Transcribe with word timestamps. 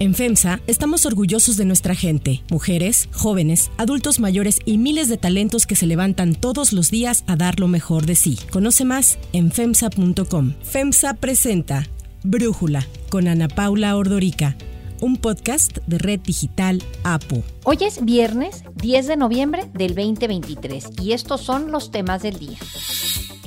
En 0.00 0.14
FEMSA 0.14 0.60
estamos 0.66 1.04
orgullosos 1.04 1.58
de 1.58 1.66
nuestra 1.66 1.94
gente, 1.94 2.42
mujeres, 2.50 3.10
jóvenes, 3.12 3.70
adultos 3.76 4.18
mayores 4.18 4.58
y 4.64 4.78
miles 4.78 5.10
de 5.10 5.18
talentos 5.18 5.66
que 5.66 5.76
se 5.76 5.86
levantan 5.86 6.34
todos 6.34 6.72
los 6.72 6.90
días 6.90 7.22
a 7.26 7.36
dar 7.36 7.60
lo 7.60 7.68
mejor 7.68 8.06
de 8.06 8.14
sí. 8.14 8.38
Conoce 8.50 8.86
más 8.86 9.18
en 9.34 9.52
FEMSA.com. 9.52 10.54
FEMSA 10.62 11.12
presenta 11.14 11.86
Brújula 12.24 12.86
con 13.10 13.28
Ana 13.28 13.48
Paula 13.48 13.94
Ordorica 13.94 14.56
un 15.02 15.16
podcast 15.16 15.78
de 15.86 15.98
Red 15.98 16.20
Digital 16.20 16.82
APO. 17.04 17.42
Hoy 17.64 17.78
es 17.80 18.04
viernes 18.04 18.64
10 18.76 19.06
de 19.06 19.16
noviembre 19.16 19.64
del 19.74 19.94
2023 19.94 20.90
y 21.02 21.12
estos 21.12 21.40
son 21.40 21.72
los 21.72 21.90
temas 21.90 22.22
del 22.22 22.38
día. 22.38 22.58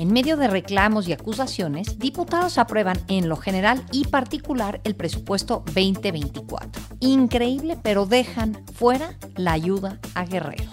En 0.03 0.11
medio 0.11 0.35
de 0.35 0.49
reclamos 0.49 1.07
y 1.07 1.13
acusaciones, 1.13 1.97
diputados 1.97 2.57
aprueban 2.57 2.99
en 3.07 3.29
lo 3.29 3.37
general 3.37 3.85
y 3.93 4.03
particular 4.03 4.81
el 4.83 4.97
presupuesto 4.97 5.63
2024. 5.67 6.81
Increíble, 6.99 7.77
pero 7.81 8.05
dejan 8.05 8.65
fuera 8.73 9.17
la 9.37 9.53
ayuda 9.53 10.01
a 10.13 10.25
Guerrero. 10.25 10.69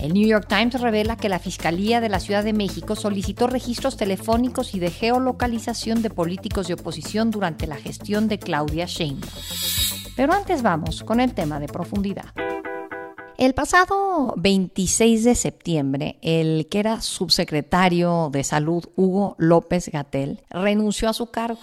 El 0.00 0.14
New 0.14 0.26
York 0.26 0.46
Times 0.48 0.80
revela 0.80 1.18
que 1.18 1.28
la 1.28 1.40
Fiscalía 1.40 2.00
de 2.00 2.08
la 2.08 2.20
Ciudad 2.20 2.42
de 2.42 2.54
México 2.54 2.96
solicitó 2.96 3.48
registros 3.48 3.98
telefónicos 3.98 4.74
y 4.74 4.78
de 4.78 4.90
geolocalización 4.90 6.00
de 6.00 6.08
políticos 6.08 6.68
de 6.68 6.74
oposición 6.74 7.30
durante 7.30 7.66
la 7.66 7.76
gestión 7.76 8.28
de 8.28 8.38
Claudia 8.38 8.86
Sheinbaum. 8.86 9.30
Pero 10.16 10.32
antes 10.32 10.62
vamos 10.62 11.04
con 11.04 11.20
el 11.20 11.34
tema 11.34 11.60
de 11.60 11.66
profundidad. 11.66 12.32
El 13.38 13.54
pasado 13.54 14.34
26 14.36 15.24
de 15.24 15.34
septiembre, 15.34 16.16
el 16.22 16.66
que 16.68 16.78
era 16.78 17.00
subsecretario 17.00 18.30
de 18.30 18.44
Salud, 18.44 18.84
Hugo 18.96 19.34
López 19.38 19.88
Gatel, 19.88 20.40
renunció 20.50 21.08
a 21.08 21.12
su 21.12 21.26
cargo. 21.26 21.60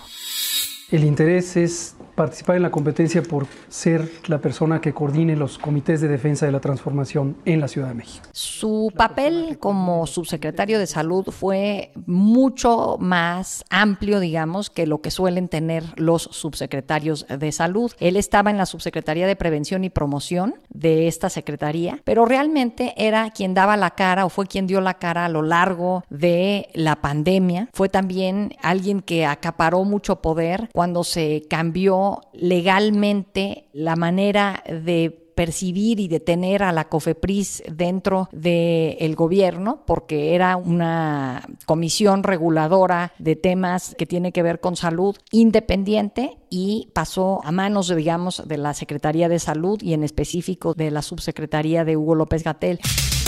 El 0.92 1.04
interés 1.04 1.56
es 1.56 1.96
participar 2.20 2.58
en 2.58 2.64
la 2.64 2.70
competencia 2.70 3.24
por 3.24 3.48
ser 3.70 4.12
la 4.28 4.40
persona 4.40 4.82
que 4.82 4.94
coordine 4.94 5.38
los 5.38 5.58
comités 5.58 6.02
de 6.02 6.10
defensa 6.10 6.46
de 6.46 6.52
la 6.52 6.60
transformación 6.60 7.38
en 7.46 7.62
la 7.62 7.70
Ciudad 7.70 7.88
de 7.88 7.94
México. 7.94 8.28
Su 8.34 8.92
papel 8.94 9.58
como 9.58 10.06
subsecretario 10.06 10.80
de 10.80 10.86
salud 10.86 11.28
fue 11.32 11.94
mucho 12.06 12.98
más 13.00 13.64
amplio, 13.70 14.20
digamos, 14.20 14.70
que 14.70 14.86
lo 14.86 15.00
que 15.00 15.12
suelen 15.12 15.48
tener 15.48 15.86
los 15.96 16.24
subsecretarios 16.24 17.26
de 17.30 17.54
salud. 17.54 17.94
Él 18.02 18.18
estaba 18.18 18.52
en 18.52 18.58
la 18.58 18.66
subsecretaría 18.66 19.26
de 19.26 19.38
prevención 19.38 19.86
y 19.86 19.90
promoción 19.90 20.56
de 20.68 21.08
esta 21.08 21.30
secretaría, 21.30 22.02
pero 22.04 22.26
realmente 22.26 22.96
era 22.98 23.30
quien 23.30 23.54
daba 23.54 23.78
la 23.78 23.92
cara 23.92 24.26
o 24.26 24.30
fue 24.30 24.46
quien 24.46 24.68
dio 24.68 24.82
la 24.82 24.96
cara 24.96 25.24
a 25.24 25.30
lo 25.30 25.42
largo 25.42 26.04
de 26.10 26.68
la 26.74 26.98
pandemia. 26.98 27.70
Fue 27.72 27.88
también 27.88 28.58
alguien 28.62 29.00
que 29.00 29.26
acaparó 29.26 29.86
mucho 29.86 30.18
poder 30.18 30.70
cuando 30.74 31.06
se 31.06 31.46
cambió 31.50 32.09
legalmente 32.34 33.70
la 33.74 33.96
manera 33.96 34.64
de 34.66 35.30
percibir 35.40 36.02
y 36.02 36.10
detener 36.10 36.64
a 36.64 36.74
la 36.74 36.90
COFEPRIS 36.90 37.64
dentro 37.72 38.28
del 38.34 39.16
gobierno, 39.16 39.84
porque 39.88 40.36
era 40.36 40.58
una 40.58 41.48
comisión 41.66 42.24
reguladora 42.24 43.14
de 43.20 43.38
temas 43.38 43.96
que 43.98 44.06
tiene 44.06 44.34
que 44.34 44.44
ver 44.44 44.60
con 44.60 44.76
salud 44.76 45.16
independiente 45.32 46.40
y 46.50 46.90
pasó 46.92 47.40
a 47.46 47.54
manos, 47.54 47.88
digamos, 47.88 48.50
de 48.50 48.58
la 48.58 48.74
Secretaría 48.74 49.30
de 49.30 49.40
Salud 49.40 49.82
y 49.82 49.94
en 49.94 50.04
específico 50.04 50.74
de 50.74 50.92
la 50.92 51.02
Subsecretaría 51.02 51.86
de 51.86 51.96
Hugo 51.96 52.16
López 52.16 52.44
Gatel. 52.44 52.82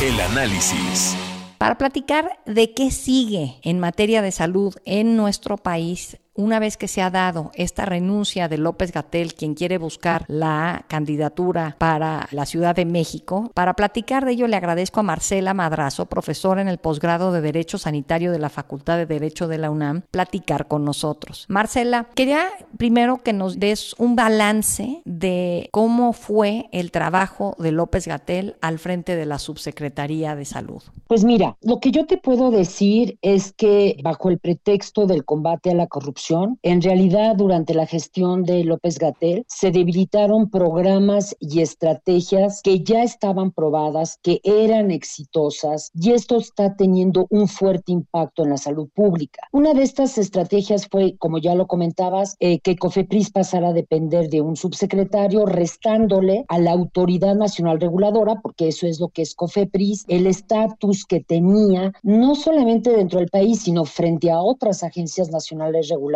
El 0.03 0.19
análisis. 0.19 1.15
Para 1.61 1.77
platicar 1.77 2.39
de 2.45 2.73
qué 2.73 2.91
sigue 2.91 3.59
en 3.61 3.79
materia 3.79 4.21
de 4.21 4.31
salud 4.31 4.75
en 4.83 5.15
nuestro 5.15 5.57
país, 5.57 6.17
una 6.33 6.59
vez 6.59 6.77
que 6.77 6.87
se 6.87 7.01
ha 7.01 7.09
dado 7.09 7.51
esta 7.55 7.85
renuncia 7.85 8.47
de 8.47 8.57
López 8.57 8.91
Gatel, 8.91 9.33
quien 9.33 9.53
quiere 9.53 9.77
buscar 9.77 10.25
la 10.27 10.85
candidatura 10.87 11.75
para 11.77 12.27
la 12.31 12.45
Ciudad 12.45 12.75
de 12.75 12.85
México, 12.85 13.51
para 13.53 13.73
platicar 13.73 14.25
de 14.25 14.31
ello 14.31 14.47
le 14.47 14.55
agradezco 14.55 15.01
a 15.01 15.03
Marcela 15.03 15.53
Madrazo, 15.53 16.05
profesora 16.05 16.61
en 16.61 16.67
el 16.67 16.77
posgrado 16.77 17.31
de 17.31 17.41
Derecho 17.41 17.77
Sanitario 17.77 18.31
de 18.31 18.39
la 18.39 18.49
Facultad 18.49 18.97
de 18.97 19.05
Derecho 19.05 19.47
de 19.47 19.57
la 19.57 19.69
UNAM, 19.69 20.03
platicar 20.09 20.67
con 20.67 20.85
nosotros. 20.85 21.45
Marcela, 21.49 22.07
quería 22.15 22.45
primero 22.77 23.17
que 23.17 23.33
nos 23.33 23.59
des 23.59 23.93
un 23.97 24.15
balance 24.15 25.01
de 25.05 25.69
cómo 25.71 26.13
fue 26.13 26.69
el 26.71 26.91
trabajo 26.91 27.55
de 27.59 27.71
López 27.71 28.07
Gatel 28.07 28.55
al 28.61 28.79
frente 28.79 29.15
de 29.15 29.25
la 29.25 29.39
Subsecretaría 29.39 30.35
de 30.35 30.45
Salud. 30.45 30.81
Pues 31.07 31.23
mira, 31.25 31.57
lo 31.61 31.79
que 31.79 31.91
yo 31.91 32.05
te 32.05 32.17
puedo 32.17 32.51
decir 32.51 33.17
es 33.21 33.51
que 33.51 33.97
bajo 34.01 34.29
el 34.29 34.39
pretexto 34.39 35.07
del 35.07 35.25
combate 35.25 35.71
a 35.71 35.75
la 35.75 35.87
corrupción, 35.87 36.20
en 36.61 36.81
realidad, 36.81 37.35
durante 37.35 37.73
la 37.73 37.87
gestión 37.87 38.43
de 38.43 38.63
López 38.63 38.99
Gatel, 38.99 39.43
se 39.47 39.71
debilitaron 39.71 40.49
programas 40.49 41.35
y 41.39 41.61
estrategias 41.61 42.61
que 42.61 42.83
ya 42.83 43.03
estaban 43.03 43.51
probadas, 43.51 44.19
que 44.21 44.39
eran 44.43 44.91
exitosas, 44.91 45.89
y 45.95 46.11
esto 46.11 46.37
está 46.37 46.75
teniendo 46.75 47.25
un 47.29 47.47
fuerte 47.47 47.91
impacto 47.91 48.43
en 48.43 48.51
la 48.51 48.57
salud 48.57 48.89
pública. 48.93 49.41
Una 49.51 49.73
de 49.73 49.83
estas 49.83 50.17
estrategias 50.17 50.87
fue, 50.87 51.15
como 51.17 51.39
ya 51.39 51.55
lo 51.55 51.65
comentabas, 51.65 52.35
eh, 52.39 52.59
que 52.59 52.75
COFEPRIS 52.75 53.31
pasara 53.31 53.69
a 53.69 53.73
depender 53.73 54.29
de 54.29 54.41
un 54.41 54.55
subsecretario, 54.55 55.45
restándole 55.45 56.45
a 56.47 56.59
la 56.59 56.71
Autoridad 56.71 57.35
Nacional 57.35 57.79
Reguladora, 57.79 58.41
porque 58.41 58.67
eso 58.67 58.85
es 58.85 58.99
lo 58.99 59.09
que 59.09 59.23
es 59.23 59.33
COFEPRIS, 59.33 60.05
el 60.07 60.27
estatus 60.27 61.05
que 61.05 61.21
tenía, 61.21 61.93
no 62.03 62.35
solamente 62.35 62.91
dentro 62.91 63.19
del 63.19 63.29
país, 63.29 63.61
sino 63.61 63.85
frente 63.85 64.29
a 64.29 64.41
otras 64.41 64.83
agencias 64.83 65.31
nacionales 65.31 65.89
reguladoras 65.89 66.10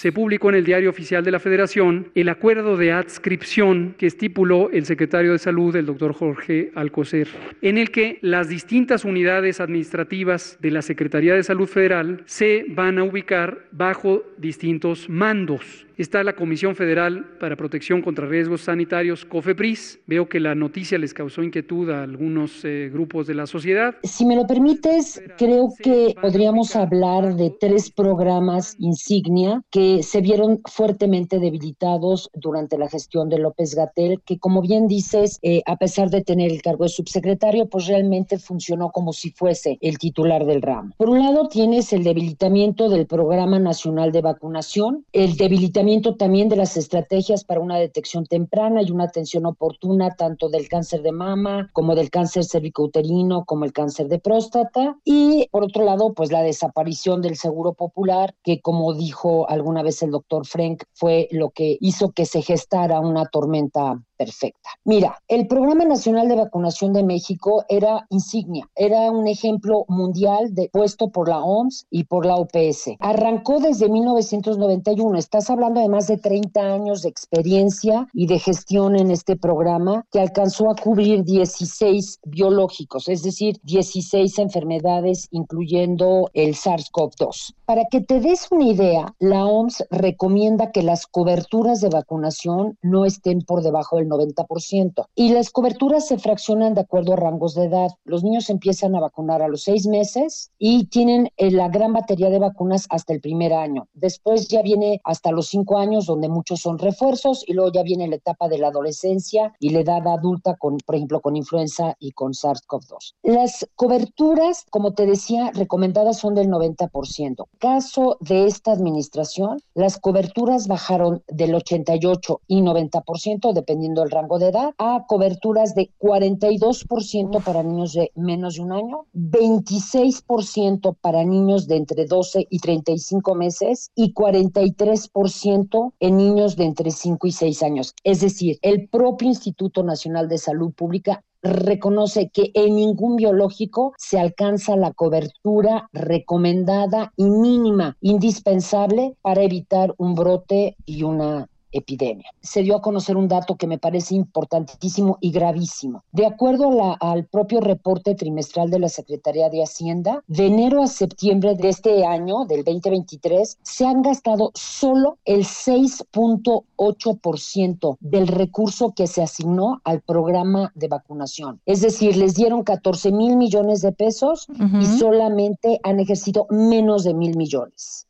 se 0.00 0.12
publicó 0.12 0.48
en 0.48 0.54
el 0.54 0.64
Diario 0.64 0.88
Oficial 0.88 1.22
de 1.22 1.30
la 1.30 1.38
Federación 1.38 2.10
el 2.14 2.30
acuerdo 2.30 2.78
de 2.78 2.90
adscripción 2.90 3.94
que 3.98 4.06
estipuló 4.06 4.70
el 4.70 4.86
secretario 4.86 5.32
de 5.32 5.38
Salud, 5.38 5.76
el 5.76 5.84
doctor 5.84 6.14
Jorge 6.14 6.72
Alcocer, 6.74 7.28
en 7.60 7.76
el 7.76 7.90
que 7.90 8.18
las 8.22 8.48
distintas 8.48 9.04
unidades 9.04 9.60
administrativas 9.60 10.56
de 10.58 10.70
la 10.70 10.80
Secretaría 10.80 11.34
de 11.34 11.42
Salud 11.42 11.68
Federal 11.68 12.22
se 12.24 12.64
van 12.70 12.98
a 12.98 13.04
ubicar 13.04 13.66
bajo 13.72 14.22
distintos 14.38 15.10
mandos 15.10 15.86
está 16.02 16.24
la 16.24 16.34
Comisión 16.34 16.74
Federal 16.76 17.36
para 17.38 17.56
Protección 17.56 18.00
contra 18.00 18.26
Riesgos 18.26 18.62
Sanitarios, 18.62 19.24
COFEPRIS. 19.26 20.00
Veo 20.06 20.28
que 20.28 20.40
la 20.40 20.54
noticia 20.54 20.98
les 20.98 21.12
causó 21.12 21.42
inquietud 21.42 21.90
a 21.90 22.02
algunos 22.02 22.64
eh, 22.64 22.88
grupos 22.90 23.26
de 23.26 23.34
la 23.34 23.46
sociedad. 23.46 23.94
Si 24.02 24.24
me 24.24 24.34
lo 24.34 24.46
permites, 24.46 25.22
creo 25.36 25.68
que 25.82 26.14
podríamos 26.20 26.74
hablar 26.74 27.36
de 27.36 27.52
tres 27.60 27.90
programas 27.90 28.76
insignia 28.78 29.62
que 29.70 30.02
se 30.02 30.22
vieron 30.22 30.62
fuertemente 30.64 31.38
debilitados 31.38 32.30
durante 32.32 32.78
la 32.78 32.88
gestión 32.88 33.28
de 33.28 33.38
López 33.38 33.74
Gatel, 33.74 34.22
que 34.24 34.38
como 34.38 34.62
bien 34.62 34.86
dices, 34.86 35.38
eh, 35.42 35.60
a 35.66 35.76
pesar 35.76 36.08
de 36.08 36.22
tener 36.22 36.50
el 36.50 36.62
cargo 36.62 36.84
de 36.84 36.90
subsecretario, 36.90 37.68
pues 37.68 37.86
realmente 37.86 38.38
funcionó 38.38 38.90
como 38.90 39.12
si 39.12 39.32
fuese 39.32 39.76
el 39.82 39.98
titular 39.98 40.46
del 40.46 40.62
ramo. 40.62 40.94
Por 40.96 41.10
un 41.10 41.18
lado, 41.18 41.48
tienes 41.48 41.92
el 41.92 42.04
debilitamiento 42.04 42.88
del 42.88 43.06
Programa 43.06 43.58
Nacional 43.58 44.12
de 44.12 44.22
Vacunación, 44.22 45.04
el 45.12 45.36
debilitamiento 45.36 45.89
también 46.16 46.48
de 46.48 46.56
las 46.56 46.76
estrategias 46.76 47.44
para 47.44 47.60
una 47.60 47.76
detección 47.76 48.24
temprana 48.24 48.82
y 48.82 48.90
una 48.90 49.04
atención 49.04 49.44
oportuna 49.44 50.14
tanto 50.14 50.48
del 50.48 50.68
cáncer 50.68 51.02
de 51.02 51.12
mama 51.12 51.68
como 51.72 51.94
del 51.94 52.10
cáncer 52.10 52.44
cervicouterino 52.44 53.44
como 53.44 53.64
el 53.64 53.72
cáncer 53.72 54.08
de 54.08 54.18
próstata. 54.18 54.96
Y 55.04 55.48
por 55.50 55.64
otro 55.64 55.84
lado 55.84 56.14
pues 56.14 56.30
la 56.30 56.42
desaparición 56.42 57.22
del 57.22 57.36
seguro 57.36 57.74
popular 57.74 58.34
que 58.44 58.60
como 58.60 58.94
dijo 58.94 59.48
alguna 59.48 59.82
vez 59.82 60.02
el 60.02 60.12
doctor 60.12 60.46
Frank 60.46 60.84
fue 60.92 61.28
lo 61.32 61.50
que 61.50 61.76
hizo 61.80 62.12
que 62.12 62.24
se 62.24 62.42
gestara 62.42 63.00
una 63.00 63.26
tormenta 63.26 64.00
perfecta. 64.20 64.68
Mira, 64.84 65.16
el 65.28 65.46
Programa 65.46 65.86
Nacional 65.86 66.28
de 66.28 66.36
Vacunación 66.36 66.92
de 66.92 67.02
México 67.02 67.64
era 67.70 68.06
insignia, 68.10 68.68
era 68.76 69.10
un 69.10 69.26
ejemplo 69.26 69.86
mundial 69.88 70.54
de, 70.54 70.68
puesto 70.70 71.08
por 71.08 71.30
la 71.30 71.42
OMS 71.42 71.86
y 71.90 72.04
por 72.04 72.26
la 72.26 72.36
OPS. 72.36 72.96
Arrancó 72.98 73.60
desde 73.60 73.88
1991, 73.88 75.18
estás 75.18 75.48
hablando 75.48 75.80
de 75.80 75.88
más 75.88 76.06
de 76.06 76.18
30 76.18 76.60
años 76.60 77.00
de 77.00 77.08
experiencia 77.08 78.08
y 78.12 78.26
de 78.26 78.38
gestión 78.38 78.94
en 78.94 79.10
este 79.10 79.36
programa 79.36 80.04
que 80.12 80.20
alcanzó 80.20 80.70
a 80.70 80.74
cubrir 80.74 81.24
16 81.24 82.20
biológicos, 82.26 83.08
es 83.08 83.22
decir, 83.22 83.56
16 83.62 84.38
enfermedades 84.38 85.28
incluyendo 85.30 86.28
el 86.34 86.56
SARS-CoV-2. 86.56 87.54
Para 87.64 87.86
que 87.90 88.02
te 88.02 88.20
des 88.20 88.48
una 88.50 88.66
idea, 88.66 89.14
la 89.18 89.46
OMS 89.46 89.86
recomienda 89.90 90.72
que 90.72 90.82
las 90.82 91.06
coberturas 91.06 91.80
de 91.80 91.88
vacunación 91.88 92.76
no 92.82 93.06
estén 93.06 93.40
por 93.40 93.62
debajo 93.62 93.96
del 93.96 94.09
90%. 94.10 95.06
Y 95.14 95.30
las 95.30 95.50
coberturas 95.50 96.06
se 96.06 96.18
fraccionan 96.18 96.74
de 96.74 96.82
acuerdo 96.82 97.12
a 97.12 97.16
rangos 97.16 97.54
de 97.54 97.64
edad. 97.64 97.90
Los 98.04 98.24
niños 98.24 98.50
empiezan 98.50 98.94
a 98.94 99.00
vacunar 99.00 99.42
a 99.42 99.48
los 99.48 99.62
seis 99.62 99.86
meses 99.86 100.50
y 100.58 100.86
tienen 100.86 101.30
eh, 101.36 101.50
la 101.50 101.68
gran 101.68 101.92
batería 101.92 102.30
de 102.30 102.38
vacunas 102.38 102.86
hasta 102.90 103.12
el 103.12 103.20
primer 103.20 103.52
año. 103.52 103.88
Después 103.94 104.48
ya 104.48 104.62
viene 104.62 105.00
hasta 105.04 105.30
los 105.30 105.48
cinco 105.48 105.78
años, 105.78 106.06
donde 106.06 106.28
muchos 106.28 106.60
son 106.60 106.78
refuerzos, 106.78 107.44
y 107.46 107.52
luego 107.52 107.72
ya 107.72 107.82
viene 107.82 108.08
la 108.08 108.16
etapa 108.16 108.48
de 108.48 108.58
la 108.58 108.68
adolescencia 108.68 109.54
y 109.58 109.70
la 109.70 109.80
edad 109.80 110.06
adulta, 110.06 110.56
con, 110.56 110.78
por 110.78 110.96
ejemplo, 110.96 111.20
con 111.20 111.36
influenza 111.36 111.96
y 111.98 112.12
con 112.12 112.32
SARS-CoV-2. 112.32 113.14
Las 113.22 113.68
coberturas, 113.76 114.64
como 114.70 114.92
te 114.92 115.06
decía, 115.06 115.50
recomendadas 115.54 116.18
son 116.18 116.34
del 116.34 116.48
90%. 116.48 117.46
Caso 117.58 118.16
de 118.20 118.46
esta 118.46 118.72
administración, 118.72 119.60
las 119.74 119.98
coberturas 119.98 120.66
bajaron 120.68 121.22
del 121.28 121.54
88 121.54 122.40
y 122.46 122.62
90%, 122.62 123.52
dependiendo 123.52 123.99
del 124.00 124.10
rango 124.10 124.38
de 124.38 124.48
edad, 124.48 124.74
a 124.78 125.04
coberturas 125.06 125.74
de 125.74 125.90
42% 125.98 127.42
para 127.42 127.62
niños 127.62 127.92
de 127.92 128.10
menos 128.14 128.56
de 128.56 128.62
un 128.62 128.72
año, 128.72 129.06
26% 129.14 130.96
para 131.00 131.24
niños 131.24 131.66
de 131.66 131.76
entre 131.76 132.06
12 132.06 132.46
y 132.50 132.58
35 132.58 133.34
meses 133.34 133.90
y 133.94 134.12
43% 134.12 135.92
en 136.00 136.16
niños 136.16 136.56
de 136.56 136.64
entre 136.64 136.90
5 136.90 137.26
y 137.26 137.32
6 137.32 137.62
años. 137.62 137.94
Es 138.04 138.20
decir, 138.20 138.58
el 138.62 138.88
propio 138.88 139.28
Instituto 139.28 139.82
Nacional 139.82 140.28
de 140.28 140.38
Salud 140.38 140.72
Pública 140.72 141.22
reconoce 141.42 142.30
que 142.30 142.50
en 142.54 142.76
ningún 142.76 143.16
biológico 143.16 143.94
se 143.96 144.18
alcanza 144.18 144.76
la 144.76 144.92
cobertura 144.92 145.88
recomendada 145.92 147.12
y 147.16 147.24
mínima 147.24 147.96
indispensable 148.00 149.16
para 149.22 149.42
evitar 149.42 149.94
un 149.96 150.14
brote 150.14 150.76
y 150.84 151.02
una 151.02 151.48
epidemia. 151.72 152.30
Se 152.40 152.62
dio 152.62 152.76
a 152.76 152.82
conocer 152.82 153.16
un 153.16 153.28
dato 153.28 153.56
que 153.56 153.66
me 153.66 153.78
parece 153.78 154.14
importantísimo 154.14 155.16
y 155.20 155.30
gravísimo. 155.30 156.04
De 156.12 156.26
acuerdo 156.26 156.96
al 157.00 157.26
propio 157.26 157.60
reporte 157.60 158.14
trimestral 158.14 158.70
de 158.70 158.78
la 158.78 158.88
Secretaría 158.88 159.50
de 159.50 159.62
Hacienda, 159.62 160.22
de 160.26 160.46
enero 160.46 160.82
a 160.82 160.86
septiembre 160.86 161.54
de 161.54 161.68
este 161.68 162.04
año, 162.04 162.46
del 162.46 162.64
2023, 162.64 163.58
se 163.62 163.86
han 163.86 164.02
gastado 164.02 164.50
solo 164.54 165.18
el 165.24 165.44
6.8% 165.44 167.96
del 168.00 168.26
recurso 168.26 168.92
que 168.94 169.06
se 169.06 169.22
asignó 169.22 169.80
al 169.84 170.00
programa 170.00 170.72
de 170.74 170.88
vacunación. 170.88 171.60
Es 171.66 171.80
decir, 171.80 172.16
les 172.16 172.34
dieron 172.34 172.62
14 172.62 173.12
mil 173.12 173.36
millones 173.36 173.82
de 173.82 173.92
pesos 173.92 174.48
y 174.80 174.86
solamente 174.98 175.80
han 175.82 176.00
ejercido 176.00 176.46
menos 176.50 177.04
de 177.04 177.14
mil 177.14 177.36
millones. 177.36 178.06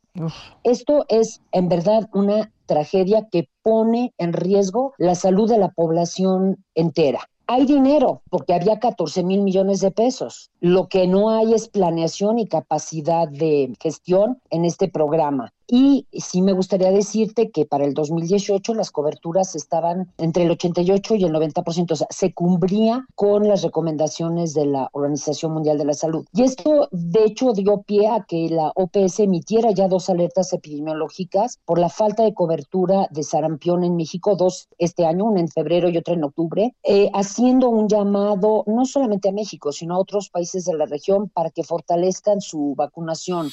Esto 0.65 1.05
es 1.09 1.41
en 1.53 1.69
verdad 1.69 2.09
una 2.13 2.51
tragedia 2.71 3.27
que 3.33 3.49
pone 3.63 4.15
en 4.17 4.33
riesgo 4.33 4.95
la 4.97 5.17
salud 5.17 5.51
de 5.51 5.59
la 5.59 5.71
población 5.71 6.65
entera. 6.77 7.29
Hay 7.49 7.67
dinero, 7.67 8.23
porque 8.31 8.55
había 8.55 8.79
14 8.79 9.25
mil 9.25 9.43
millones 9.43 9.81
de 9.81 9.91
pesos. 9.91 10.53
Lo 10.61 10.87
que 10.87 11.09
no 11.09 11.31
hay 11.31 11.53
es 11.53 11.67
planeación 11.67 12.39
y 12.39 12.47
capacidad 12.47 13.27
de 13.29 13.73
gestión 13.81 14.41
en 14.51 14.65
este 14.65 14.87
programa. 14.87 15.53
Y 15.73 16.09
sí 16.13 16.43
me 16.43 16.53
gustaría 16.53 16.91
decirte 16.91 17.51
que 17.53 17.65
para 17.65 17.85
el 17.85 17.95
2018 17.95 18.75
las 18.75 18.91
coberturas 18.91 19.55
estaban 19.55 20.13
entre 20.19 20.43
el 20.43 20.51
88 20.51 21.15
y 21.15 21.25
el 21.25 21.33
90%, 21.33 21.93
o 21.93 21.97
sea, 21.97 22.09
se 22.11 22.35
cumplía 22.35 23.07
con 23.15 23.47
las 23.47 23.63
recomendaciones 23.63 24.53
de 24.53 24.67
la 24.67 24.89
Organización 24.93 25.53
Mundial 25.53 25.79
de 25.79 25.85
la 25.85 25.95
Salud. 25.95 26.27
Y 26.33 26.43
esto, 26.43 26.89
de 26.91 27.23
hecho, 27.23 27.53
dio 27.53 27.83
pie 27.83 28.09
a 28.09 28.25
que 28.27 28.49
la 28.49 28.73
OPS 28.75 29.21
emitiera 29.21 29.71
ya 29.71 29.87
dos 29.87 30.11
alertas 30.11 30.53
epidemiológicas 30.53 31.61
por 31.65 31.79
la 31.79 31.89
falta 31.89 32.25
de 32.25 32.35
cobertura 32.35 33.07
de 33.13 33.23
sarampión 33.23 33.85
en 33.85 33.95
México, 33.95 34.35
dos 34.35 34.69
este 34.79 35.07
año, 35.07 35.27
una 35.27 35.39
en 35.39 35.49
febrero 35.49 35.89
y 35.89 35.99
otra 35.99 36.15
en 36.15 36.25
octubre, 36.25 36.75
eh, 36.83 37.11
haciendo 37.15 37.69
un 37.69 37.89
llamado 37.89 38.65
no 38.67 38.87
solamente 38.87 39.29
a 39.29 39.33
México, 39.33 39.71
sino 39.71 39.95
a 39.95 40.01
otros 40.01 40.31
países 40.31 40.65
de 40.65 40.75
la 40.75 40.87
región 40.87 41.29
para 41.29 41.51
que 41.51 41.63
fortalezcan 41.63 42.41
su 42.41 42.75
vacunación. 42.77 43.51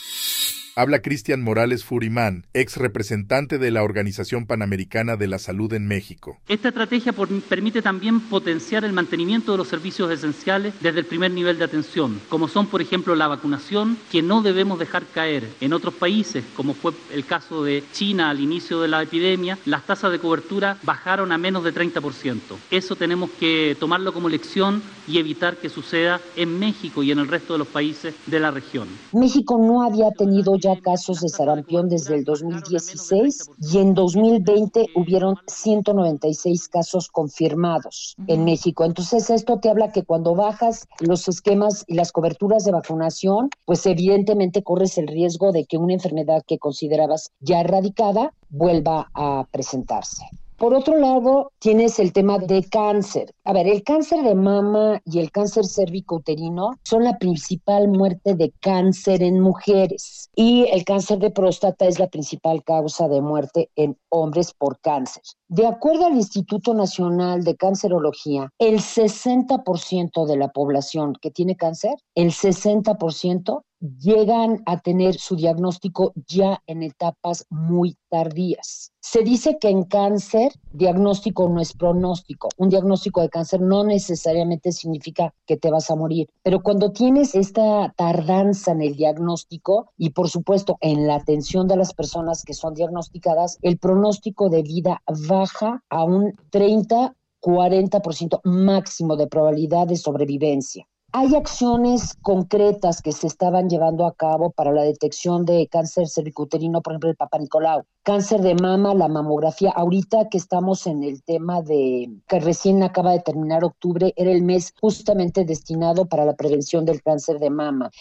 Habla 0.79 1.01
Cristian 1.01 1.41
Morales 1.41 1.83
Furimán, 1.83 2.45
ex 2.53 2.77
representante 2.77 3.57
de 3.57 3.71
la 3.71 3.81
Organización 3.81 4.45
Panamericana 4.45 5.15
de 5.15 5.25
la 5.25 5.39
Salud 5.39 5.74
en 5.74 5.88
México. 5.88 6.38
Esta 6.47 6.68
estrategia 6.68 7.15
permite 7.50 7.81
también 7.81 8.19
potenciar 8.19 8.85
el 8.85 8.94
mantenimiento 8.94 9.51
de 9.53 9.57
los 9.57 9.69
servicios 9.69 10.12
esenciales 10.12 10.75
desde 10.79 11.00
el 11.00 11.07
primer 11.07 11.31
nivel 11.31 11.57
de 11.57 11.65
atención, 11.65 12.21
como 12.29 12.47
son, 12.47 12.68
por 12.68 12.79
ejemplo, 12.79 13.15
la 13.15 13.27
vacunación, 13.27 13.97
que 14.12 14.21
no 14.21 14.44
debemos 14.44 14.77
dejar 14.77 15.07
caer. 15.07 15.50
En 15.62 15.74
otros 15.74 15.95
países, 15.95 16.45
como 16.56 16.75
fue 16.75 16.91
el 17.12 17.25
caso 17.25 17.63
de 17.63 17.83
China 17.91 18.29
al 18.29 18.39
inicio 18.39 18.79
de 18.79 18.88
la 18.88 19.01
epidemia, 19.01 19.57
las 19.65 19.83
tasas 19.83 20.12
de 20.12 20.19
cobertura 20.19 20.77
bajaron 20.83 21.31
a 21.31 21.39
menos 21.39 21.63
de 21.63 21.74
30%. 21.74 22.39
Eso 22.69 22.95
tenemos 22.95 23.31
que 23.39 23.75
tomarlo 23.79 24.13
como 24.13 24.29
lección 24.29 24.83
y 25.07 25.18
evitar 25.18 25.57
que 25.57 25.69
suceda 25.69 26.21
en 26.35 26.59
México 26.59 27.01
y 27.01 27.12
en 27.12 27.18
el 27.18 27.27
resto 27.27 27.53
de 27.53 27.59
los 27.59 27.68
países 27.68 28.13
de 28.27 28.39
la 28.39 28.51
región. 28.51 28.88
México 29.13 29.57
no 29.57 29.81
había 29.81 30.12
tenido 30.12 30.56
ya 30.57 30.66
casos 30.75 31.21
de 31.21 31.29
sarampión 31.29 31.89
desde 31.89 32.15
el 32.15 32.23
2016 32.23 33.51
y 33.71 33.77
en 33.77 33.93
2020 33.93 34.87
hubieron 34.95 35.35
196 35.47 36.67
casos 36.67 37.07
confirmados 37.09 38.15
en 38.27 38.43
México. 38.43 38.85
Entonces 38.85 39.29
esto 39.29 39.59
te 39.59 39.69
habla 39.69 39.91
que 39.91 40.03
cuando 40.03 40.35
bajas 40.35 40.87
los 40.99 41.27
esquemas 41.27 41.83
y 41.87 41.95
las 41.95 42.11
coberturas 42.11 42.65
de 42.65 42.71
vacunación, 42.71 43.49
pues 43.65 43.85
evidentemente 43.85 44.63
corres 44.63 44.97
el 44.97 45.07
riesgo 45.07 45.51
de 45.51 45.65
que 45.65 45.77
una 45.77 45.93
enfermedad 45.93 46.43
que 46.45 46.59
considerabas 46.59 47.31
ya 47.39 47.61
erradicada 47.61 48.33
vuelva 48.49 49.09
a 49.13 49.45
presentarse. 49.51 50.25
Por 50.57 50.74
otro 50.74 50.98
lado, 50.98 51.51
tienes 51.59 52.00
el 52.00 52.12
tema 52.13 52.39
de 52.39 52.63
cáncer. 52.63 53.31
A 53.44 53.54
ver, 53.54 53.68
el 53.68 53.83
cáncer 53.83 54.24
de 54.24 54.33
mama 54.33 55.00
y 55.06 55.19
el 55.19 55.30
cáncer 55.30 55.65
cérvico-uterino 55.65 56.71
son 56.83 57.04
la 57.04 57.19
principal 57.19 57.88
muerte 57.88 58.33
de 58.33 58.51
cáncer 58.59 59.21
en 59.21 59.39
mujeres 59.39 60.31
y 60.36 60.65
el 60.71 60.83
cáncer 60.83 61.19
de 61.19 61.30
próstata 61.30 61.86
es 61.86 62.00
la 62.00 62.07
principal 62.07 62.63
causa 62.63 63.07
de 63.07 63.21
muerte 63.21 63.69
en 63.75 64.00
hombres 64.09 64.51
por 64.51 64.80
cáncer. 64.80 65.21
De 65.48 65.68
acuerdo 65.68 66.07
al 66.07 66.15
Instituto 66.15 66.74
Nacional 66.74 67.44
de 67.44 67.56
Cancerología, 67.56 68.50
el 68.57 68.80
60% 68.80 70.25
de 70.25 70.38
la 70.38 70.48
población 70.48 71.13
que 71.21 71.30
tiene 71.30 71.56
cáncer, 71.56 71.94
el 72.15 72.31
60% 72.31 73.62
llegan 73.79 74.62
a 74.65 74.79
tener 74.79 75.15
su 75.15 75.35
diagnóstico 75.35 76.13
ya 76.27 76.62
en 76.68 76.83
etapas 76.83 77.45
muy 77.50 77.97
tardías. 78.09 78.91
Se 79.00 79.21
dice 79.21 79.57
que 79.59 79.69
en 79.69 79.83
cáncer 79.83 80.51
diagnóstico 80.71 81.47
no 81.47 81.62
es 81.62 81.74
pronóstico. 81.74 82.50
Un 82.57 82.69
diagnóstico 82.69 83.21
de 83.21 83.29
cáncer 83.29 83.62
no 83.62 83.83
necesariamente 83.83 84.71
significa 84.71 85.33
que 85.45 85.57
te 85.57 85.71
vas 85.71 85.89
a 85.89 85.95
morir, 85.95 86.27
pero 86.44 86.62
cuando 86.62 86.91
tienes 86.91 87.35
esta 87.35 87.94
tardanza 87.95 88.71
en 88.71 88.81
el 88.81 88.95
diagnóstico 88.95 89.91
y 89.97 90.09
por 90.09 90.29
supuesto 90.29 90.77
en 90.81 91.07
la 91.07 91.15
atención 91.15 91.68
de 91.68 91.77
las 91.77 91.94
personas 91.94 92.44
que 92.44 92.53
son 92.53 92.74
diagnosticadas, 92.74 93.59
el 93.62 93.77
pronóstico 93.77 94.50
de 94.50 94.63
vida 94.63 95.01
baja 95.27 95.83
a 95.89 96.03
un 96.03 96.33
30 96.50 97.13
40% 97.39 98.41
máximo 98.44 99.15
de 99.15 99.27
probabilidad 99.27 99.88
de 99.88 99.95
sobrevivencia. 99.95 100.88
Hay 101.19 101.33
acciones 101.33 102.15
concretas 102.21 103.01
que 103.01 103.11
se 103.11 103.25
estaban 103.25 103.71
llevando 103.71 104.05
a 104.05 104.13
cabo 104.13 104.51
para 104.51 104.71
la 104.71 104.83
detección 104.83 105.45
de 105.45 105.67
cáncer 105.67 106.07
cervicuterino, 106.07 106.83
por 106.83 106.93
ejemplo, 106.93 107.09
el 107.09 107.15
Papa 107.15 107.39
Nicolau, 107.39 107.85
cáncer 108.07 108.39
de 108.39 108.56
mama, 108.56 108.94
la 108.94 109.09
mamografía. 109.09 109.69
Ahorita 109.71 110.30
que 110.30 110.38
estamos 110.38 110.88
en 110.88 111.04
el 111.04 111.24
tema 111.24 111.62
de 111.62 112.10
que 112.29 112.39
recién 112.39 112.81
acaba 112.81 113.12
de 113.12 113.20
terminar 113.20 113.65
octubre, 113.65 114.13
era 114.15 114.31
el 114.31 114.43
mes 114.43 114.74
justamente 114.79 115.43
destinado 115.43 116.05
para 116.05 116.24
la 116.24 116.38
prevención 116.38 116.86
del 116.86 117.01
cáncer 117.01 117.38
de 117.38 117.50
mama. 117.50 117.91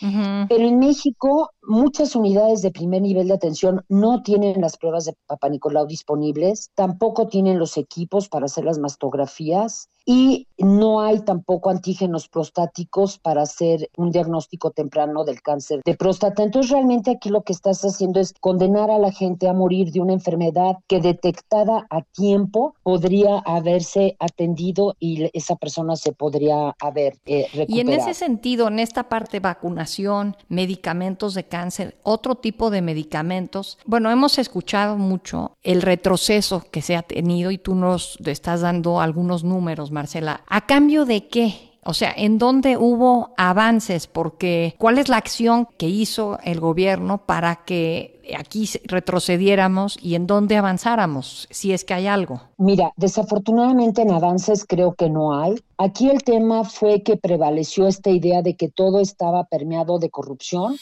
Pero 0.48 0.64
en 0.64 0.78
México, 0.78 1.50
muchas 1.60 2.14
unidades 2.14 2.62
de 2.62 2.70
primer 2.70 3.02
nivel 3.02 3.26
de 3.26 3.34
atención 3.34 3.84
no 3.88 4.22
tienen 4.22 4.60
las 4.60 4.76
pruebas 4.76 5.06
de 5.06 5.16
Papa 5.26 5.48
Nicolau 5.48 5.88
disponibles, 5.88 6.70
tampoco 6.76 7.26
tienen 7.26 7.58
los 7.58 7.76
equipos 7.76 8.28
para 8.28 8.46
hacer 8.46 8.64
las 8.64 8.78
mastografías 8.78 9.88
y 10.08 10.46
no 10.56 11.00
hay 11.00 11.18
tampoco 11.22 11.68
antígenos 11.68 12.28
prostáticos 12.28 13.18
para 13.18 13.42
hacer 13.42 13.90
un 13.96 14.12
diagnóstico 14.12 14.70
temprano 14.70 15.24
del 15.24 15.42
cáncer 15.42 15.80
de 15.84 15.96
próstata. 15.96 16.44
Entonces 16.44 16.70
realmente 16.70 17.10
aquí 17.10 17.28
lo 17.28 17.42
que 17.42 17.52
estás 17.52 17.82
haciendo 17.82 18.20
es 18.20 18.32
condenar 18.40 18.88
a 18.88 19.00
la 19.00 19.10
gente 19.10 19.48
a 19.48 19.52
morir 19.52 19.90
de 19.96 20.02
una 20.02 20.12
enfermedad 20.12 20.76
que 20.86 21.00
detectada 21.00 21.86
a 21.90 22.02
tiempo 22.02 22.74
podría 22.82 23.38
haberse 23.38 24.16
atendido 24.18 24.94
y 25.00 25.30
esa 25.32 25.56
persona 25.56 25.96
se 25.96 26.12
podría 26.12 26.74
haber 26.80 27.14
recuperado. 27.24 27.62
Eh, 27.62 27.66
y 27.68 27.80
en 27.80 27.88
ese 27.88 28.14
sentido, 28.14 28.68
en 28.68 28.78
esta 28.78 29.08
parte 29.08 29.40
vacunación, 29.40 30.36
medicamentos 30.48 31.34
de 31.34 31.44
cáncer, 31.44 31.96
otro 32.02 32.36
tipo 32.36 32.70
de 32.70 32.82
medicamentos, 32.82 33.78
bueno, 33.86 34.10
hemos 34.10 34.38
escuchado 34.38 34.96
mucho 34.96 35.56
el 35.62 35.82
retroceso 35.82 36.64
que 36.70 36.82
se 36.82 36.96
ha 36.96 37.02
tenido 37.02 37.50
y 37.50 37.58
tú 37.58 37.74
nos 37.74 38.18
estás 38.24 38.60
dando 38.60 39.00
algunos 39.00 39.44
números 39.44 39.90
Marcela. 39.90 40.42
¿A 40.48 40.66
cambio 40.66 41.04
de 41.04 41.28
qué? 41.28 41.66
O 41.86 41.94
sea, 41.94 42.12
¿en 42.16 42.38
dónde 42.38 42.76
hubo 42.76 43.32
avances? 43.36 44.08
Porque 44.08 44.74
¿cuál 44.76 44.98
es 44.98 45.08
la 45.08 45.18
acción 45.18 45.68
que 45.78 45.86
hizo 45.86 46.38
el 46.42 46.58
gobierno 46.58 47.18
para 47.18 47.64
que 47.64 48.15
aquí 48.34 48.68
retrocediéramos 48.84 49.98
y 50.02 50.14
en 50.14 50.26
dónde 50.26 50.56
avanzáramos, 50.56 51.46
si 51.50 51.72
es 51.72 51.84
que 51.84 51.94
hay 51.94 52.06
algo. 52.06 52.40
Mira, 52.58 52.92
desafortunadamente 52.96 54.02
en 54.02 54.10
avances 54.10 54.64
creo 54.66 54.94
que 54.94 55.08
no 55.08 55.38
hay. 55.38 55.54
Aquí 55.78 56.10
el 56.10 56.22
tema 56.24 56.64
fue 56.64 57.02
que 57.02 57.16
prevaleció 57.16 57.86
esta 57.86 58.10
idea 58.10 58.42
de 58.42 58.56
que 58.56 58.68
todo 58.68 59.00
estaba 59.00 59.44
permeado 59.44 59.98
de 59.98 60.10
corrupción. 60.10 60.76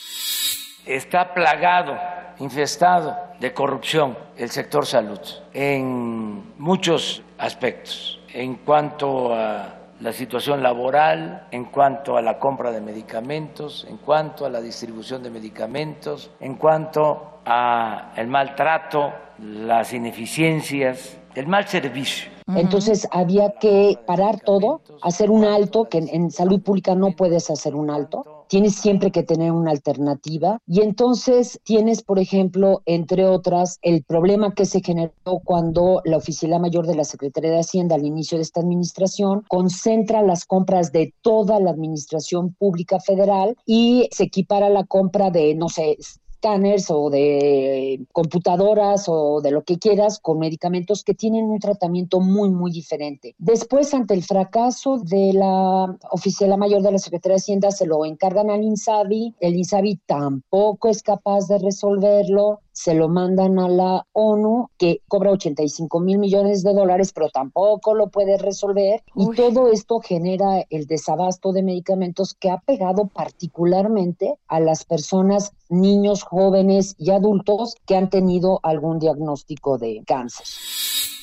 Está 0.87 1.33
plagado, 1.33 1.97
infestado 2.39 3.17
de 3.41 3.53
corrupción 3.55 4.17
el 4.37 4.51
sector 4.51 4.87
salud 4.87 5.21
en 5.53 6.43
muchos 6.59 7.23
aspectos, 7.39 8.21
en 8.33 8.57
cuanto 8.57 9.35
a 9.35 9.84
la 10.01 10.13
situación 10.13 10.63
laboral, 10.63 11.47
en 11.51 11.67
cuanto 11.67 12.17
a 12.17 12.23
la 12.23 12.39
compra 12.39 12.73
de 12.73 12.81
medicamentos, 12.81 13.87
en 13.89 13.99
cuanto 13.99 14.45
a 14.45 14.51
la 14.51 14.61
distribución 14.61 15.23
de 15.23 15.31
medicamentos, 15.31 16.31
en 16.41 16.57
cuanto 16.57 17.41
a 17.47 18.13
el 18.17 18.27
maltrato, 18.27 19.13
las 19.39 19.93
ineficiencias, 19.93 21.19
el 21.35 21.47
mal 21.47 21.67
servicio. 21.67 22.31
Entonces 22.47 23.09
había 23.11 23.55
que 23.59 23.99
parar 24.07 24.41
todo, 24.41 24.83
hacer 25.03 25.31
un 25.31 25.45
alto, 25.45 25.89
que 25.89 25.99
en 25.99 26.31
salud 26.31 26.61
pública 26.61 26.95
no 26.95 27.17
puedes 27.17 27.51
hacer 27.51 27.75
un 27.75 27.91
alto, 27.91 28.45
tienes 28.49 28.75
siempre 28.75 29.11
que 29.11 29.23
tener 29.23 29.53
una 29.53 29.71
alternativa. 29.71 30.59
Y 30.67 30.83
entonces 30.83 31.59
tienes, 31.65 32.03
por 32.03 32.19
ejemplo, 32.19 32.83
entre 32.87 33.27
otras, 33.27 33.79
el 33.83 34.05
problema 34.05 34.55
que 34.55 34.67
se 34.67 34.83
generó 34.83 35.13
cuando 35.43 36.03
la 36.05 36.19
oficina 36.19 36.59
mayor 36.59 36.87
de 36.87 36.97
la 36.97 37.05
Secretaría 37.05 37.51
de 37.51 37.61
Hacienda 37.61 37.95
al 37.95 38.05
inicio 38.05 38.39
de 38.39 38.43
esta 38.43 38.61
administración 38.61 39.45
concentra 39.49 40.23
las 40.23 40.45
compras 40.45 40.93
de 40.93 41.15
toda 41.23 41.59
la 41.61 41.71
administración 41.71 42.55
pública 42.55 43.01
federal 43.01 43.57
y 43.65 44.09
se 44.13 44.25
equipara 44.25 44.69
la 44.69 44.85
compra 44.85 45.31
de, 45.31 45.55
no 45.55 45.69
sé, 45.69 45.97
escáneres 46.45 46.91
o 46.91 47.09
de 47.09 48.01
computadoras 48.13 49.07
o 49.09 49.41
de 49.41 49.51
lo 49.51 49.65
que 49.65 49.79
quieras 49.79 50.19
con 50.21 50.39
medicamentos 50.39 51.03
que 51.03 51.15
tienen 51.15 51.47
un 51.47 51.59
tratamiento 51.59 52.21
muy, 52.21 52.51
muy 52.51 52.71
diferente. 52.71 53.35
Después, 53.39 53.95
ante 53.95 54.13
el 54.13 54.23
fracaso 54.23 54.99
de 54.99 55.33
la 55.33 55.97
oficial 56.11 56.57
mayor 56.59 56.83
de 56.83 56.93
la 56.93 56.99
Secretaría 56.99 57.35
de 57.37 57.41
Hacienda, 57.41 57.71
se 57.71 57.87
lo 57.87 58.05
encargan 58.05 58.51
al 58.51 58.63
INSABI. 58.63 59.35
El 59.41 59.57
INSABI 59.57 60.01
tampoco 60.07 60.89
es 60.89 61.03
capaz 61.03 61.49
de 61.49 61.59
resolverlo 61.59 62.61
se 62.75 62.93
lo 62.93 63.09
mandan 63.09 63.59
a 63.59 63.69
la 63.69 64.07
ONU, 64.13 64.69
que 64.77 65.01
cobra 65.09 65.31
85 65.31 66.01
mil 66.01 66.19
millones 66.19 66.63
de 66.65 66.75
dólares, 66.75 67.13
pero 67.15 67.31
tampoco 67.31 67.95
lo 67.95 68.09
puede 68.09 68.37
resolver. 68.37 69.03
Y 69.15 69.31
todo 69.31 69.71
esto 69.71 70.01
genera 70.01 70.67
el 70.69 70.87
desabasto 70.87 71.53
de 71.53 71.63
medicamentos 71.63 72.35
que 72.35 72.51
ha 72.51 72.59
pegado 72.59 73.07
particularmente 73.07 74.35
a 74.49 74.61
las 74.61 74.85
personas, 74.85 75.53
niños, 75.69 76.25
jóvenes 76.25 76.97
y 76.99 77.13
adultos 77.13 77.77
que 77.87 77.97
han 77.97 78.11
tenido 78.11 78.59
algún 78.65 78.99
diagnóstico 78.99 79.79
de 79.79 80.03
cáncer 80.05 80.47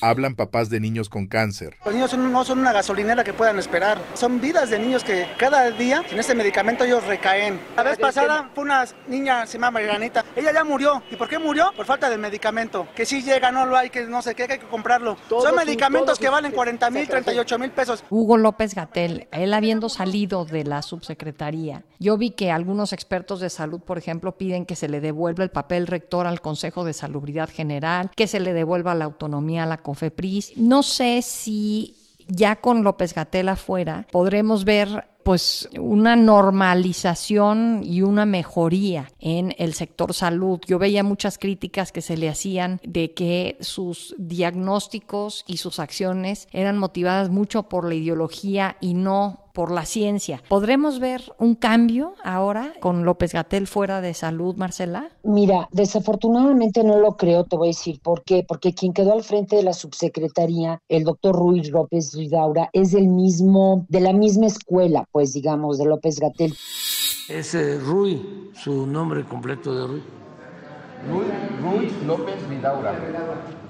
hablan 0.02 0.34
papás 0.34 0.68
de 0.68 0.80
niños 0.80 1.08
con 1.08 1.26
cáncer. 1.26 1.76
Los 1.84 1.94
niños 1.94 2.18
no 2.18 2.44
son 2.44 2.58
una 2.58 2.72
gasolinera 2.72 3.24
que 3.24 3.32
puedan 3.32 3.58
esperar. 3.58 3.98
Son 4.14 4.40
vidas 4.40 4.68
de 4.68 4.78
niños 4.78 5.04
que 5.04 5.26
cada 5.38 5.70
día 5.70 6.02
sin 6.08 6.18
este 6.18 6.34
medicamento 6.34 6.84
ellos 6.84 7.06
recaen. 7.06 7.60
La 7.76 7.84
vez 7.84 7.98
pasada 7.98 8.50
fue 8.54 8.64
una 8.64 8.84
niña, 9.06 9.46
se 9.46 9.54
llama 9.54 9.70
Marianita. 9.70 10.24
Ella 10.36 10.52
ya 10.52 10.64
murió. 10.64 11.02
¿Y 11.10 11.16
por 11.16 11.28
qué 11.28 11.38
murió? 11.38 11.72
Por 11.76 11.86
falta 11.86 12.10
del 12.10 12.18
medicamento. 12.18 12.88
Que 12.94 13.06
si 13.06 13.22
llega, 13.22 13.52
no 13.52 13.64
lo 13.64 13.76
hay, 13.76 13.90
que 13.90 14.04
no 14.04 14.20
sé 14.22 14.34
qué, 14.34 14.42
hay 14.42 14.58
que 14.58 14.66
comprarlo. 14.66 15.16
son 15.28 15.54
medicamentos 15.54 16.18
que 16.18 16.28
valen 16.28 16.52
40 16.52 16.90
mil, 16.90 17.08
38 17.08 17.58
mil 17.58 17.70
pesos. 17.70 18.04
Hugo 18.10 18.36
López 18.36 18.74
Gatel, 18.74 19.28
él 19.30 19.54
habiendo 19.54 19.88
salido 19.88 20.44
de 20.44 20.64
la 20.64 20.82
subsecretaría, 20.82 21.84
yo 22.00 22.18
vi 22.18 22.30
que 22.30 22.50
algunos 22.50 22.92
expertos 22.92 23.38
de 23.38 23.50
salud, 23.50 23.80
por 23.80 23.98
ejemplo, 23.98 24.36
piden 24.36 24.66
que 24.66 24.74
se 24.74 24.88
le 24.88 25.00
devuelva 25.00 25.44
el 25.44 25.50
papel 25.50 25.86
rector 25.86 26.26
al 26.26 26.40
Consejo 26.40 26.84
de 26.84 26.92
Salubridad 26.92 27.48
General, 27.48 28.10
que 28.16 28.26
se 28.26 28.40
le 28.40 28.52
devuelva 28.52 28.94
la 28.94 29.04
autonomía 29.04 29.62
a 29.62 29.66
la 29.66 29.76
FEPRIS. 29.94 30.56
No 30.56 30.82
sé 30.82 31.22
si 31.22 31.96
ya 32.28 32.56
con 32.56 32.82
López 32.82 33.14
Gatel 33.14 33.48
afuera 33.48 34.06
podremos 34.10 34.64
ver 34.64 35.04
pues 35.22 35.68
una 35.78 36.16
normalización 36.16 37.82
y 37.84 38.02
una 38.02 38.26
mejoría 38.26 39.10
en 39.18 39.54
el 39.58 39.74
sector 39.74 40.14
salud. 40.14 40.60
Yo 40.66 40.78
veía 40.78 41.02
muchas 41.02 41.38
críticas 41.38 41.92
que 41.92 42.02
se 42.02 42.16
le 42.16 42.28
hacían 42.28 42.80
de 42.84 43.12
que 43.12 43.56
sus 43.60 44.14
diagnósticos 44.18 45.44
y 45.46 45.58
sus 45.58 45.78
acciones 45.78 46.48
eran 46.52 46.78
motivadas 46.78 47.30
mucho 47.30 47.64
por 47.64 47.86
la 47.86 47.94
ideología 47.94 48.76
y 48.80 48.94
no 48.94 49.42
por 49.52 49.70
la 49.70 49.84
ciencia. 49.84 50.42
¿Podremos 50.48 50.98
ver 50.98 51.22
un 51.38 51.54
cambio 51.54 52.14
ahora 52.24 52.72
con 52.80 53.04
López 53.04 53.32
Gatel 53.32 53.66
fuera 53.66 54.00
de 54.00 54.14
salud, 54.14 54.56
Marcela? 54.56 55.10
Mira, 55.22 55.68
desafortunadamente 55.72 56.82
no 56.84 56.98
lo 56.98 57.16
creo, 57.16 57.44
te 57.44 57.56
voy 57.56 57.68
a 57.68 57.70
decir 57.70 58.00
por 58.02 58.22
qué. 58.24 58.44
Porque 58.46 58.74
quien 58.74 58.92
quedó 58.92 59.12
al 59.12 59.22
frente 59.22 59.56
de 59.56 59.62
la 59.62 59.72
subsecretaría, 59.72 60.80
el 60.88 61.04
doctor 61.04 61.36
Ruiz 61.36 61.70
López 61.70 62.14
Ridaura, 62.14 62.70
es 62.72 62.92
del 62.92 63.08
mismo, 63.08 63.86
de 63.88 64.00
la 64.00 64.12
misma 64.12 64.46
escuela, 64.46 65.06
pues 65.12 65.32
digamos, 65.32 65.78
de 65.78 65.84
López 65.84 66.18
Gatel. 66.18 66.54
Es 67.28 67.54
Rui, 67.84 68.50
su 68.54 68.86
nombre 68.86 69.24
completo 69.24 69.74
de 69.74 69.86
Rui. 69.86 70.02
Rui, 71.08 71.90
López 72.06 72.48
Ridaura. 72.48 72.98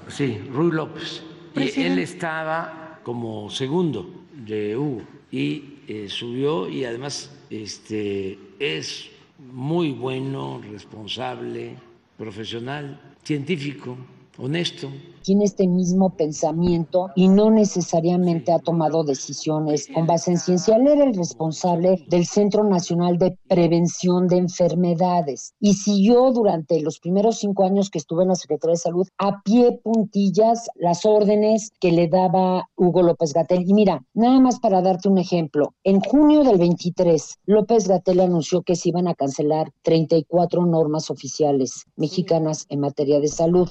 Sí, 0.07 0.39
Rui 0.51 0.71
López. 0.71 1.23
Y 1.55 1.81
él 1.81 1.99
estaba 1.99 2.99
como 3.03 3.49
segundo 3.49 4.09
de 4.33 4.75
Hugo 4.75 5.01
y 5.31 5.79
eh, 5.87 6.07
subió 6.09 6.69
y 6.69 6.85
además 6.85 7.31
este, 7.49 8.39
es 8.59 9.09
muy 9.51 9.91
bueno, 9.91 10.61
responsable, 10.71 11.75
profesional, 12.17 12.99
científico, 13.23 13.97
honesto 14.37 14.89
tiene 15.23 15.45
este 15.45 15.67
mismo 15.67 16.15
pensamiento 16.15 17.09
y 17.15 17.29
no 17.29 17.49
necesariamente 17.49 18.51
ha 18.51 18.59
tomado 18.59 19.03
decisiones 19.03 19.87
con 19.91 20.05
base 20.05 20.31
en 20.31 20.37
ciencia. 20.37 20.75
Él 20.75 20.87
era 20.87 21.05
el 21.05 21.15
responsable 21.15 22.03
del 22.09 22.25
Centro 22.25 22.63
Nacional 22.63 23.17
de 23.17 23.37
Prevención 23.47 24.27
de 24.27 24.37
Enfermedades 24.37 25.53
y 25.59 25.73
siguió 25.73 26.31
durante 26.31 26.81
los 26.81 26.99
primeros 26.99 27.39
cinco 27.39 27.65
años 27.65 27.89
que 27.89 27.97
estuve 27.97 28.23
en 28.23 28.29
la 28.29 28.35
Secretaría 28.35 28.73
de 28.73 28.77
Salud 28.77 29.07
a 29.17 29.41
pie 29.43 29.79
puntillas 29.81 30.69
las 30.75 31.05
órdenes 31.05 31.71
que 31.79 31.91
le 31.91 32.07
daba 32.07 32.69
Hugo 32.75 33.01
López 33.01 33.33
Gatel. 33.33 33.63
Y 33.65 33.73
mira, 33.73 34.05
nada 34.13 34.39
más 34.39 34.59
para 34.59 34.81
darte 34.81 35.07
un 35.07 35.17
ejemplo, 35.17 35.73
en 35.83 36.01
junio 36.01 36.43
del 36.43 36.57
23, 36.57 37.39
López 37.45 37.87
Gatel 37.87 38.19
anunció 38.19 38.61
que 38.61 38.75
se 38.75 38.89
iban 38.89 39.07
a 39.07 39.15
cancelar 39.15 39.71
34 39.83 40.65
normas 40.65 41.09
oficiales 41.09 41.85
mexicanas 41.95 42.65
en 42.69 42.81
materia 42.81 43.19
de 43.19 43.27
salud. 43.29 43.69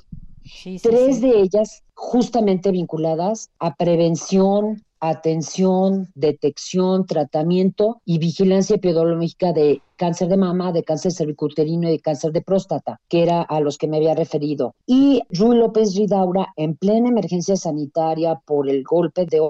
Tres 0.83 1.21
de 1.21 1.41
ellas 1.41 1.83
justamente 1.95 2.71
vinculadas 2.71 3.51
a 3.59 3.75
prevención, 3.75 4.83
atención, 5.03 6.09
detección, 6.15 7.07
tratamiento 7.07 8.01
y 8.05 8.19
vigilancia 8.19 8.77
epidemiológica 8.77 9.53
de 9.53 9.83
cáncer 9.97 10.29
de 10.29 10.37
mama, 10.37 10.73
de 10.73 10.85
cáncer 10.85 11.13
cervicuterino 11.13 11.89
y 11.89 11.93
de 11.93 12.01
cáncer 12.01 12.33
de 12.33 12.41
próstata, 12.41 13.01
que 13.09 13.23
era 13.23 13.43
a 13.43 13.61
los 13.61 13.79
que 13.79 13.89
me 13.89 13.97
había 13.97 14.15
referido. 14.15 14.75
Y 14.87 15.23
Rui 15.31 15.57
López 15.57 15.97
Ridaura, 15.97 16.53
en 16.57 16.77
plena 16.77 17.09
emergencia 17.09 17.57
sanitaria 17.57 18.41
por 18.47 18.69
el 18.69 18.85
golpe 18.85 19.27
de 19.27 19.41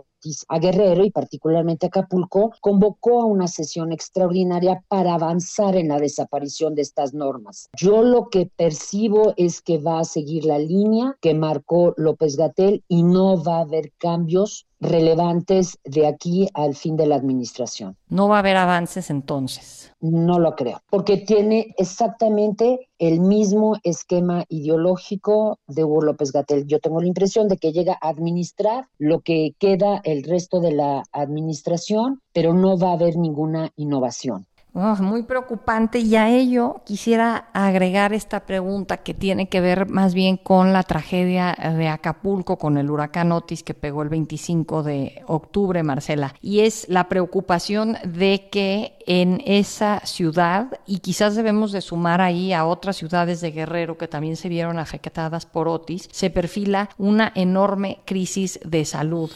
a 0.49 0.59
Guerrero 0.59 1.05
y 1.05 1.11
particularmente 1.11 1.87
a 1.87 1.89
Acapulco, 1.89 2.53
convocó 2.61 3.23
a 3.23 3.27
una 3.27 3.49
sesión 3.49 3.93
extraordinaria 3.93 4.85
para 4.89 5.15
avanzar 5.15 5.77
en 5.77 5.89
la 5.89 5.99
desaparición 5.99 6.75
de 6.75 6.83
estas 6.83 7.15
normas. 7.15 7.69
Yo 7.77 8.03
lo 8.03 8.29
que 8.29 8.47
percibo 8.47 9.35
es 9.37 9.61
que 9.63 9.79
va 9.79 10.01
a 10.01 10.05
seguir 10.05 10.45
la 10.45 10.59
línea 10.59 11.17
que 11.21 11.35
marcó 11.35 11.95
López 11.97 12.37
Gatel 12.37 12.85
y 12.89 13.03
no 13.03 13.43
va 13.43 13.59
a 13.59 13.63
haber 13.63 13.93
cambios 13.99 14.67
relevantes 14.83 15.79
de 15.85 16.07
aquí 16.07 16.49
al 16.55 16.75
fin 16.75 16.97
de 16.97 17.07
la 17.07 17.15
administración. 17.15 17.97
No 18.09 18.29
va 18.29 18.37
a 18.37 18.39
haber 18.41 18.57
avances 18.57 19.09
entonces. 19.11 19.93
No 20.01 20.41
lo 20.41 20.57
creo, 20.57 20.83
porque 20.91 21.17
tiene 21.17 21.75
exactamente 21.79 22.89
el 22.99 23.21
mismo 23.21 23.77
esquema 23.85 24.45
ideológico 24.49 25.59
de 25.69 25.85
Hugo 25.85 26.03
López 26.03 26.33
Gatel. 26.33 26.67
Yo 26.67 26.81
tengo 26.81 27.01
la 27.01 27.07
impresión 27.07 27.49
de 27.49 27.57
que 27.57 27.73
llega 27.73 27.97
a 28.01 28.09
administrar 28.09 28.89
lo 28.99 29.21
que 29.21 29.55
queda 29.59 30.01
el 30.03 30.25
resto 30.25 30.61
de 30.61 30.73
la 30.73 31.05
administración, 31.13 32.21
pero 32.33 32.53
no 32.53 32.77
va 32.77 32.91
a 32.91 32.95
haber 32.95 33.17
ninguna 33.17 33.71
innovación. 33.77 34.47
Muy 34.75 35.25
preocupante 35.25 35.99
y 35.99 36.17
a 36.17 36.31
ello 36.31 36.81
quisiera 36.87 37.51
agregar 37.53 38.15
esta 38.15 38.47
pregunta 38.47 38.97
que 38.97 39.13
tiene 39.13 39.47
que 39.47 39.61
ver 39.61 39.91
más 39.91 40.15
bien 40.15 40.39
con 40.39 40.73
la 40.73 40.83
tragedia 40.83 41.55
de 41.77 41.89
Acapulco, 41.89 42.57
con 42.57 42.79
el 42.79 42.91
huracán 42.91 43.33
Otis 43.33 43.63
que 43.63 43.75
pegó 43.75 44.03
el 44.03 44.09
25 44.09 44.83
de 44.83 45.23
octubre, 45.27 45.83
Marcela, 45.83 46.35
y 46.41 46.61
es 46.61 46.89
la 46.89 47.11
preocupación 47.11 47.99
de 48.03 48.49
que 48.51 48.97
en 49.07 49.43
esa 49.45 50.01
ciudad, 50.07 50.81
y 50.87 51.01
quizás 51.01 51.35
debemos 51.35 51.73
de 51.73 51.83
sumar 51.83 52.23
ahí 52.23 52.55
a 52.55 52.65
otras 52.65 52.97
ciudades 52.97 53.43
de 53.43 53.51
Guerrero 53.51 53.99
que 53.99 54.09
también 54.09 54.37
se 54.37 54.49
vieron 54.49 54.79
afectadas 54.79 55.45
por 55.45 55.69
Otis, 55.69 56.09
se 56.13 56.31
perfila 56.31 56.89
una 56.97 57.31
enorme 57.35 57.99
crisis 58.07 58.59
de 58.65 58.87
salud. 58.87 59.31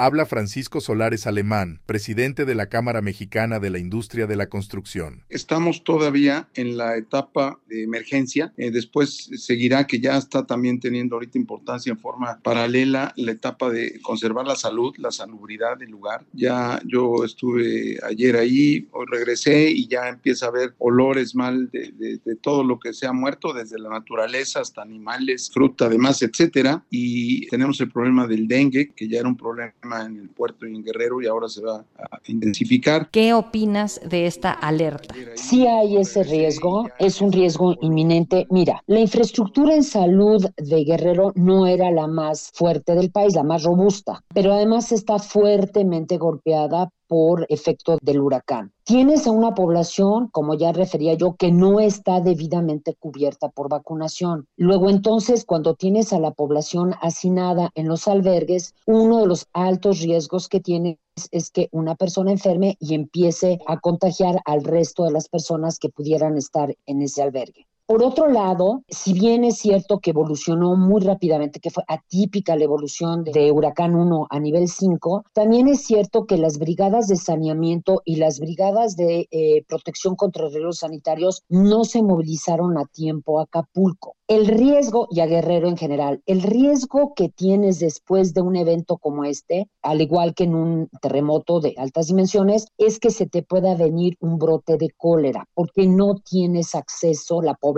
Habla 0.00 0.26
Francisco 0.26 0.80
Solares 0.80 1.26
Alemán, 1.26 1.80
presidente 1.84 2.44
de 2.44 2.54
la 2.54 2.68
Cámara 2.68 3.02
Mexicana 3.02 3.58
de 3.58 3.70
la 3.70 3.80
Industria 3.80 4.28
de 4.28 4.36
la 4.36 4.48
Construcción. 4.48 5.24
Estamos 5.28 5.82
todavía 5.82 6.48
en 6.54 6.76
la 6.76 6.96
etapa 6.96 7.58
de 7.66 7.82
emergencia. 7.82 8.52
Eh, 8.58 8.70
después 8.70 9.28
seguirá 9.34 9.88
que 9.88 9.98
ya 9.98 10.16
está 10.16 10.46
también 10.46 10.78
teniendo 10.78 11.16
ahorita 11.16 11.36
importancia 11.36 11.90
en 11.90 11.98
forma 11.98 12.38
paralela 12.44 13.12
la 13.16 13.32
etapa 13.32 13.70
de 13.70 14.00
conservar 14.00 14.46
la 14.46 14.54
salud, 14.54 14.94
la 14.98 15.10
salubridad 15.10 15.76
del 15.76 15.90
lugar. 15.90 16.24
Ya 16.32 16.80
yo 16.86 17.24
estuve 17.24 17.98
ayer 18.08 18.36
ahí, 18.36 18.86
regresé 19.10 19.68
y 19.68 19.88
ya 19.88 20.10
empieza 20.10 20.46
a 20.46 20.50
haber 20.50 20.74
olores 20.78 21.34
mal 21.34 21.70
de, 21.72 22.20
de 22.24 22.36
todo 22.36 22.62
lo 22.62 22.78
que 22.78 22.92
se 22.92 23.08
ha 23.08 23.12
muerto, 23.12 23.52
desde 23.52 23.80
la 23.80 23.88
naturaleza 23.88 24.60
hasta 24.60 24.80
animales, 24.80 25.50
fruta, 25.52 25.86
además, 25.86 26.22
etcétera. 26.22 26.84
Y 26.88 27.48
tenemos 27.48 27.80
el 27.80 27.90
problema 27.90 28.28
del 28.28 28.46
dengue, 28.46 28.92
que 28.94 29.08
ya 29.08 29.18
era 29.18 29.28
un 29.28 29.36
problema 29.36 29.72
en 29.96 30.16
el 30.16 30.28
puerto 30.28 30.66
y 30.66 30.74
en 30.74 30.82
Guerrero 30.82 31.20
y 31.20 31.26
ahora 31.26 31.48
se 31.48 31.62
va 31.62 31.84
a 31.98 32.20
intensificar. 32.26 33.10
¿Qué 33.10 33.34
opinas 33.34 34.00
de 34.04 34.26
esta 34.26 34.52
alerta? 34.52 35.14
Sí 35.34 35.66
hay 35.66 35.96
ese 35.96 36.22
riesgo, 36.22 36.88
es 36.98 37.20
un 37.20 37.32
riesgo 37.32 37.74
inminente. 37.80 38.46
Mira, 38.50 38.82
la 38.86 39.00
infraestructura 39.00 39.74
en 39.74 39.82
salud 39.82 40.44
de 40.56 40.84
Guerrero 40.84 41.32
no 41.34 41.66
era 41.66 41.90
la 41.90 42.06
más 42.06 42.50
fuerte 42.54 42.94
del 42.94 43.10
país, 43.10 43.34
la 43.34 43.42
más 43.42 43.64
robusta, 43.64 44.24
pero 44.34 44.52
además 44.52 44.92
está 44.92 45.18
fuertemente 45.18 46.18
golpeada 46.18 46.90
por 47.08 47.46
efecto 47.48 47.98
del 48.00 48.20
huracán. 48.20 48.72
Tienes 48.84 49.26
a 49.26 49.32
una 49.32 49.54
población, 49.54 50.28
como 50.28 50.54
ya 50.54 50.72
refería 50.72 51.14
yo, 51.14 51.34
que 51.36 51.50
no 51.50 51.80
está 51.80 52.20
debidamente 52.20 52.94
cubierta 52.94 53.48
por 53.48 53.68
vacunación. 53.68 54.46
Luego 54.56 54.88
entonces, 54.88 55.44
cuando 55.44 55.74
tienes 55.74 56.12
a 56.12 56.20
la 56.20 56.30
población 56.30 56.94
hacinada 57.02 57.70
en 57.74 57.88
los 57.88 58.08
albergues, 58.08 58.74
uno 58.86 59.20
de 59.20 59.26
los 59.26 59.46
altos 59.52 60.00
riesgos 60.00 60.48
que 60.48 60.60
tienes 60.60 60.98
es 61.32 61.50
que 61.50 61.68
una 61.72 61.96
persona 61.96 62.30
enferme 62.30 62.76
y 62.80 62.94
empiece 62.94 63.58
a 63.66 63.80
contagiar 63.80 64.40
al 64.44 64.64
resto 64.64 65.04
de 65.04 65.12
las 65.12 65.28
personas 65.28 65.78
que 65.78 65.88
pudieran 65.88 66.36
estar 66.36 66.76
en 66.86 67.02
ese 67.02 67.22
albergue. 67.22 67.67
Por 67.88 68.02
otro 68.02 68.28
lado, 68.28 68.82
si 68.90 69.14
bien 69.14 69.44
es 69.44 69.56
cierto 69.56 70.00
que 70.00 70.10
evolucionó 70.10 70.76
muy 70.76 71.00
rápidamente, 71.00 71.58
que 71.58 71.70
fue 71.70 71.84
atípica 71.88 72.54
la 72.54 72.64
evolución 72.64 73.24
de 73.24 73.50
Huracán 73.50 73.94
1 73.94 74.26
a 74.28 74.40
nivel 74.40 74.68
5, 74.68 75.24
también 75.32 75.68
es 75.68 75.84
cierto 75.84 76.26
que 76.26 76.36
las 76.36 76.58
brigadas 76.58 77.08
de 77.08 77.16
saneamiento 77.16 78.02
y 78.04 78.16
las 78.16 78.40
brigadas 78.40 78.94
de 78.94 79.26
eh, 79.30 79.64
protección 79.66 80.16
contra 80.16 80.50
riesgos 80.50 80.80
sanitarios 80.80 81.44
no 81.48 81.84
se 81.84 82.02
movilizaron 82.02 82.76
a 82.76 82.84
tiempo 82.84 83.40
a 83.40 83.44
Acapulco. 83.44 84.16
El 84.28 84.46
riesgo, 84.46 85.08
y 85.10 85.20
a 85.20 85.26
Guerrero 85.26 85.68
en 85.68 85.78
general, 85.78 86.20
el 86.26 86.42
riesgo 86.42 87.14
que 87.16 87.30
tienes 87.30 87.78
después 87.78 88.34
de 88.34 88.42
un 88.42 88.56
evento 88.56 88.98
como 88.98 89.24
este, 89.24 89.70
al 89.80 90.02
igual 90.02 90.34
que 90.34 90.44
en 90.44 90.54
un 90.54 90.90
terremoto 91.00 91.60
de 91.60 91.74
altas 91.78 92.08
dimensiones, 92.08 92.66
es 92.76 92.98
que 92.98 93.08
se 93.08 93.24
te 93.24 93.42
pueda 93.42 93.74
venir 93.74 94.18
un 94.20 94.36
brote 94.36 94.76
de 94.76 94.90
cólera, 94.94 95.46
porque 95.54 95.86
no 95.86 96.16
tienes 96.16 96.74
acceso, 96.74 97.40
la 97.40 97.54
población 97.54 97.77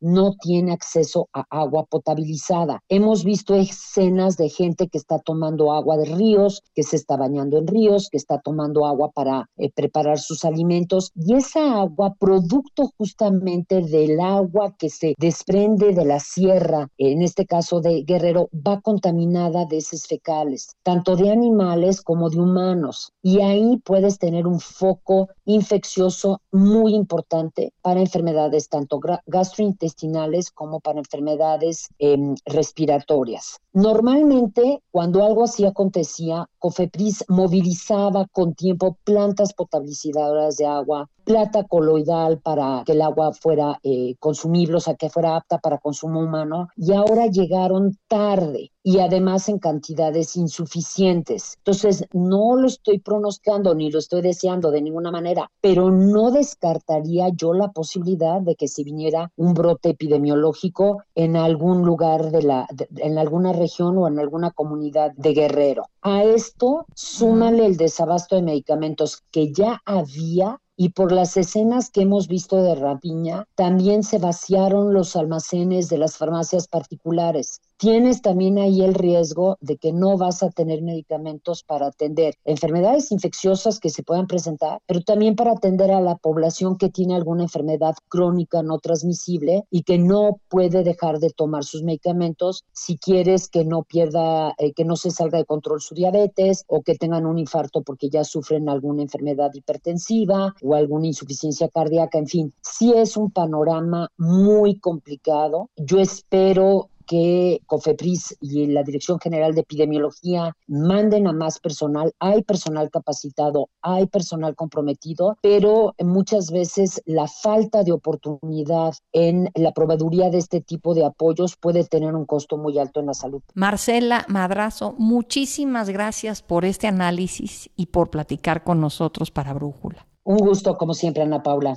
no 0.00 0.34
tiene 0.40 0.72
acceso 0.72 1.28
a 1.32 1.44
agua 1.50 1.84
potabilizada. 1.84 2.80
Hemos 2.88 3.24
visto 3.24 3.54
escenas 3.54 4.36
de 4.36 4.48
gente 4.48 4.88
que 4.88 4.98
está 4.98 5.18
tomando 5.18 5.72
agua 5.72 5.96
de 5.96 6.06
ríos, 6.06 6.62
que 6.74 6.82
se 6.82 6.96
está 6.96 7.16
bañando 7.16 7.58
en 7.58 7.66
ríos, 7.66 8.08
que 8.10 8.16
está 8.16 8.40
tomando 8.40 8.86
agua 8.86 9.10
para 9.12 9.48
eh, 9.56 9.70
preparar 9.74 10.18
sus 10.18 10.44
alimentos, 10.44 11.10
y 11.14 11.34
esa 11.34 11.80
agua, 11.80 12.14
producto 12.18 12.90
justamente 12.96 13.82
del 13.82 14.20
agua 14.20 14.74
que 14.78 14.90
se 14.90 15.14
desprende 15.18 15.92
de 15.92 16.04
la 16.04 16.20
sierra, 16.20 16.88
en 16.98 17.22
este 17.22 17.46
caso 17.46 17.80
de 17.80 18.02
Guerrero, 18.02 18.48
va 18.52 18.80
contaminada 18.80 19.64
de 19.64 19.78
heces 19.78 20.06
fecales, 20.06 20.74
tanto 20.82 21.16
de 21.16 21.30
animales 21.30 22.02
como 22.02 22.30
de 22.30 22.40
humanos. 22.40 23.12
Y 23.22 23.40
ahí 23.40 23.80
puedes 23.84 24.18
tener 24.18 24.46
un 24.46 24.60
foco 24.60 25.28
infeccioso 25.44 26.40
muy 26.52 26.94
importante 26.94 27.72
para 27.82 28.00
enfermedades 28.00 28.68
tanto 28.68 28.98
gastrointestinales 29.34 30.52
como 30.52 30.78
para 30.78 31.00
enfermedades 31.00 31.88
em, 31.98 32.36
respiratorias. 32.46 33.58
Normalmente, 33.72 34.80
cuando 34.92 35.24
algo 35.24 35.42
así 35.42 35.66
acontecía, 35.66 36.48
COFEPRIS 36.60 37.24
movilizaba 37.28 38.28
con 38.30 38.54
tiempo 38.54 38.96
plantas 39.02 39.52
potabilizadoras 39.52 40.56
de 40.56 40.66
agua, 40.66 41.10
plata 41.24 41.64
coloidal 41.64 42.38
para 42.38 42.82
que 42.84 42.92
el 42.92 43.02
agua 43.02 43.32
fuera 43.32 43.78
eh, 43.82 44.14
consumible, 44.18 44.76
o 44.76 44.80
sea, 44.80 44.94
que 44.94 45.10
fuera 45.10 45.36
apta 45.36 45.58
para 45.58 45.78
consumo 45.78 46.20
humano, 46.20 46.68
y 46.76 46.92
ahora 46.92 47.26
llegaron 47.26 47.98
tarde 48.08 48.70
y 48.86 48.98
además 48.98 49.48
en 49.48 49.58
cantidades 49.58 50.36
insuficientes. 50.36 51.54
Entonces, 51.58 52.04
no 52.12 52.56
lo 52.56 52.66
estoy 52.66 52.98
pronosticando 52.98 53.74
ni 53.74 53.90
lo 53.90 53.98
estoy 53.98 54.20
deseando 54.20 54.70
de 54.70 54.82
ninguna 54.82 55.10
manera, 55.10 55.50
pero 55.62 55.90
no 55.90 56.30
descartaría 56.30 57.30
yo 57.34 57.54
la 57.54 57.72
posibilidad 57.72 58.42
de 58.42 58.56
que 58.56 58.68
si 58.68 58.84
viniera 58.84 59.32
un 59.36 59.54
brote 59.54 59.90
epidemiológico 59.90 61.02
en 61.14 61.36
algún 61.36 61.82
lugar 61.82 62.30
de 62.30 62.42
la, 62.42 62.68
en 62.96 63.16
alguna 63.16 63.54
región 63.54 63.96
o 63.96 64.06
en 64.06 64.18
alguna 64.18 64.50
comunidad 64.50 65.12
de 65.16 65.32
Guerrero. 65.32 65.86
A 66.02 66.22
esto, 66.22 66.84
súmale 66.94 67.64
el 67.64 67.78
desabasto 67.78 68.36
de 68.36 68.42
medicamentos 68.42 69.22
que 69.30 69.50
ya 69.50 69.80
había 69.86 70.60
y 70.76 70.90
por 70.90 71.12
las 71.12 71.36
escenas 71.36 71.90
que 71.90 72.02
hemos 72.02 72.28
visto 72.28 72.62
de 72.62 72.74
rapiña, 72.74 73.46
también 73.54 74.02
se 74.02 74.18
vaciaron 74.18 74.92
los 74.92 75.16
almacenes 75.16 75.88
de 75.88 75.98
las 75.98 76.16
farmacias 76.16 76.68
particulares 76.68 77.60
tienes 77.76 78.22
también 78.22 78.58
ahí 78.58 78.82
el 78.82 78.94
riesgo 78.94 79.56
de 79.60 79.76
que 79.76 79.92
no 79.92 80.16
vas 80.16 80.42
a 80.42 80.50
tener 80.50 80.82
medicamentos 80.82 81.62
para 81.62 81.86
atender 81.86 82.34
enfermedades 82.44 83.12
infecciosas 83.12 83.80
que 83.80 83.90
se 83.90 84.02
puedan 84.02 84.26
presentar, 84.26 84.80
pero 84.86 85.00
también 85.02 85.36
para 85.36 85.52
atender 85.52 85.90
a 85.90 86.00
la 86.00 86.16
población 86.16 86.78
que 86.78 86.88
tiene 86.88 87.14
alguna 87.14 87.44
enfermedad 87.44 87.94
crónica 88.08 88.62
no 88.62 88.78
transmisible 88.78 89.64
y 89.70 89.82
que 89.82 89.98
no 89.98 90.40
puede 90.48 90.82
dejar 90.82 91.18
de 91.18 91.30
tomar 91.30 91.64
sus 91.64 91.82
medicamentos 91.82 92.64
si 92.72 92.96
quieres 92.96 93.48
que 93.48 93.64
no 93.64 93.82
pierda, 93.82 94.54
eh, 94.58 94.72
que 94.72 94.84
no 94.84 94.96
se 94.96 95.10
salga 95.10 95.38
de 95.38 95.44
control 95.44 95.80
su 95.80 95.94
diabetes 95.94 96.64
o 96.68 96.82
que 96.82 96.94
tengan 96.94 97.26
un 97.26 97.38
infarto 97.38 97.82
porque 97.82 98.08
ya 98.08 98.24
sufren 98.24 98.68
alguna 98.68 99.02
enfermedad 99.02 99.50
hipertensiva 99.54 100.54
o 100.62 100.74
alguna 100.74 101.06
insuficiencia 101.06 101.68
cardíaca, 101.68 102.18
en 102.18 102.26
fin, 102.26 102.54
sí 102.62 102.92
es 102.94 103.16
un 103.16 103.30
panorama 103.30 104.10
muy 104.16 104.78
complicado. 104.78 105.70
Yo 105.76 105.98
espero 106.00 106.90
que 107.06 107.60
COFEPRIS 107.66 108.36
y 108.40 108.66
la 108.66 108.82
Dirección 108.82 109.18
General 109.18 109.54
de 109.54 109.62
Epidemiología 109.62 110.56
manden 110.66 111.26
a 111.26 111.32
más 111.32 111.58
personal. 111.58 112.12
Hay 112.18 112.42
personal 112.42 112.90
capacitado, 112.90 113.68
hay 113.82 114.06
personal 114.06 114.54
comprometido, 114.54 115.36
pero 115.42 115.94
muchas 116.00 116.50
veces 116.50 117.02
la 117.06 117.26
falta 117.26 117.82
de 117.82 117.92
oportunidad 117.92 118.94
en 119.12 119.50
la 119.54 119.72
proveeduría 119.72 120.30
de 120.30 120.38
este 120.38 120.60
tipo 120.60 120.94
de 120.94 121.04
apoyos 121.04 121.56
puede 121.56 121.84
tener 121.84 122.14
un 122.14 122.26
costo 122.26 122.56
muy 122.56 122.78
alto 122.78 123.00
en 123.00 123.06
la 123.06 123.14
salud. 123.14 123.42
Marcela 123.54 124.24
Madrazo, 124.28 124.94
muchísimas 124.98 125.90
gracias 125.90 126.42
por 126.42 126.64
este 126.64 126.86
análisis 126.86 127.70
y 127.76 127.86
por 127.86 128.10
platicar 128.10 128.64
con 128.64 128.80
nosotros 128.80 129.30
para 129.30 129.52
Brújula. 129.52 130.06
Un 130.24 130.38
gusto, 130.38 130.76
como 130.76 130.94
siempre, 130.94 131.22
Ana 131.22 131.42
Paula. 131.42 131.76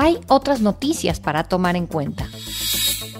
hay 0.00 0.18
otras 0.28 0.62
noticias 0.62 1.20
para 1.20 1.44
tomar 1.44 1.76
en 1.76 1.86
cuenta. 1.86 2.26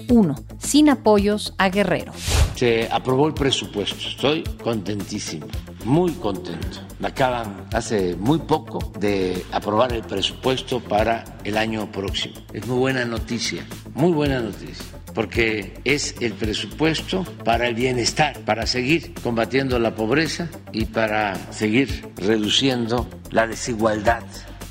1. 0.09 0.35
Sin 0.57 0.89
apoyos 0.89 1.53
a 1.59 1.69
Guerrero. 1.69 2.11
Se 2.55 2.89
aprobó 2.91 3.27
el 3.27 3.35
presupuesto. 3.35 3.97
Estoy 3.99 4.43
contentísimo, 4.63 5.45
muy 5.85 6.11
contento. 6.13 6.79
Acaban 7.03 7.67
hace 7.71 8.15
muy 8.15 8.39
poco 8.39 8.79
de 8.99 9.45
aprobar 9.51 9.93
el 9.93 10.01
presupuesto 10.01 10.79
para 10.79 11.23
el 11.43 11.55
año 11.55 11.91
próximo. 11.91 12.33
Es 12.51 12.65
muy 12.65 12.79
buena 12.79 13.05
noticia, 13.05 13.63
muy 13.93 14.11
buena 14.11 14.41
noticia 14.41 14.85
porque 15.13 15.73
es 15.83 16.15
el 16.21 16.31
presupuesto 16.31 17.25
para 17.43 17.67
el 17.67 17.75
bienestar, 17.75 18.39
para 18.45 18.65
seguir 18.65 19.13
combatiendo 19.21 19.77
la 19.77 19.93
pobreza 19.93 20.47
y 20.71 20.85
para 20.85 21.35
seguir 21.51 22.07
reduciendo 22.15 23.07
la 23.29 23.45
desigualdad 23.45 24.23